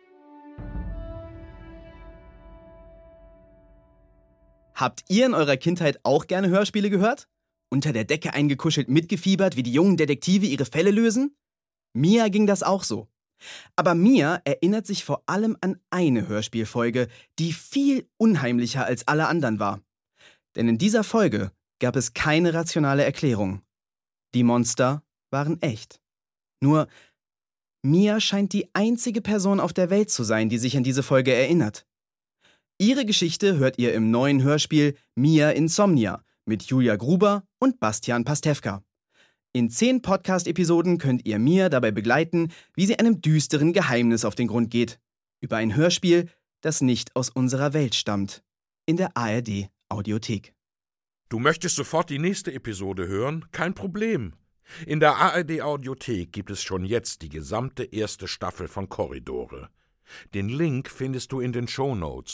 Habt 4.74 5.04
ihr 5.08 5.26
in 5.26 5.34
eurer 5.34 5.58
Kindheit 5.58 6.00
auch 6.04 6.26
gerne 6.26 6.48
Hörspiele 6.48 6.88
gehört? 6.88 7.28
Unter 7.68 7.92
der 7.92 8.04
Decke 8.04 8.32
eingekuschelt 8.32 8.88
mitgefiebert, 8.88 9.56
wie 9.56 9.62
die 9.62 9.74
jungen 9.74 9.98
Detektive 9.98 10.46
ihre 10.46 10.64
Fälle 10.64 10.90
lösen? 10.90 11.36
Mia 11.94 12.28
ging 12.28 12.46
das 12.46 12.62
auch 12.62 12.84
so. 12.84 13.08
Aber 13.76 13.94
Mia 13.94 14.40
erinnert 14.44 14.86
sich 14.86 15.04
vor 15.04 15.22
allem 15.26 15.56
an 15.60 15.80
eine 15.90 16.28
Hörspielfolge, 16.28 17.08
die 17.38 17.52
viel 17.52 18.08
unheimlicher 18.16 18.84
als 18.84 19.08
alle 19.08 19.26
anderen 19.26 19.58
war. 19.58 19.80
Denn 20.54 20.68
in 20.68 20.78
dieser 20.78 21.04
Folge 21.04 21.50
gab 21.80 21.96
es 21.96 22.14
keine 22.14 22.54
rationale 22.54 23.04
Erklärung. 23.04 23.62
Die 24.34 24.44
Monster 24.44 25.02
waren 25.30 25.60
echt. 25.60 26.00
Nur, 26.60 26.86
Mia 27.82 28.20
scheint 28.20 28.52
die 28.52 28.72
einzige 28.74 29.20
Person 29.20 29.58
auf 29.58 29.72
der 29.72 29.90
Welt 29.90 30.10
zu 30.10 30.22
sein, 30.22 30.48
die 30.48 30.58
sich 30.58 30.76
an 30.76 30.84
diese 30.84 31.02
Folge 31.02 31.34
erinnert. 31.34 31.84
Ihre 32.78 33.04
Geschichte 33.04 33.58
hört 33.58 33.78
ihr 33.78 33.92
im 33.94 34.10
neuen 34.10 34.42
Hörspiel 34.42 34.96
Mia 35.16 35.50
Insomnia 35.50 36.24
mit 36.46 36.62
Julia 36.64 36.96
Gruber 36.96 37.44
und 37.58 37.80
Bastian 37.80 38.24
Pastewka. 38.24 38.84
In 39.54 39.68
zehn 39.68 40.00
Podcast-Episoden 40.00 40.96
könnt 40.96 41.26
ihr 41.26 41.38
Mia 41.38 41.68
dabei 41.68 41.90
begleiten, 41.90 42.50
wie 42.74 42.86
sie 42.86 42.98
einem 42.98 43.20
düsteren 43.20 43.74
Geheimnis 43.74 44.24
auf 44.24 44.34
den 44.34 44.48
Grund 44.48 44.70
geht. 44.70 44.98
Über 45.42 45.58
ein 45.58 45.76
Hörspiel, 45.76 46.30
das 46.62 46.80
nicht 46.80 47.14
aus 47.14 47.28
unserer 47.28 47.74
Welt 47.74 47.94
stammt. 47.94 48.42
In 48.86 48.96
der 48.96 49.14
ARD 49.14 49.68
Audiothek. 49.90 50.54
Du 51.28 51.38
möchtest 51.38 51.76
sofort 51.76 52.08
die 52.08 52.18
nächste 52.18 52.50
Episode 52.54 53.06
hören? 53.08 53.44
Kein 53.52 53.74
Problem. 53.74 54.32
In 54.86 55.00
der 55.00 55.16
ARD 55.16 55.60
Audiothek 55.60 56.32
gibt 56.32 56.50
es 56.50 56.62
schon 56.62 56.86
jetzt 56.86 57.20
die 57.20 57.28
gesamte 57.28 57.84
erste 57.84 58.28
Staffel 58.28 58.68
von 58.68 58.88
Korridore. 58.88 59.68
Den 60.32 60.48
Link 60.48 60.88
findest 60.88 61.30
du 61.30 61.40
in 61.40 61.52
den 61.52 61.68
Show 61.68 61.94
Notes. 61.94 62.30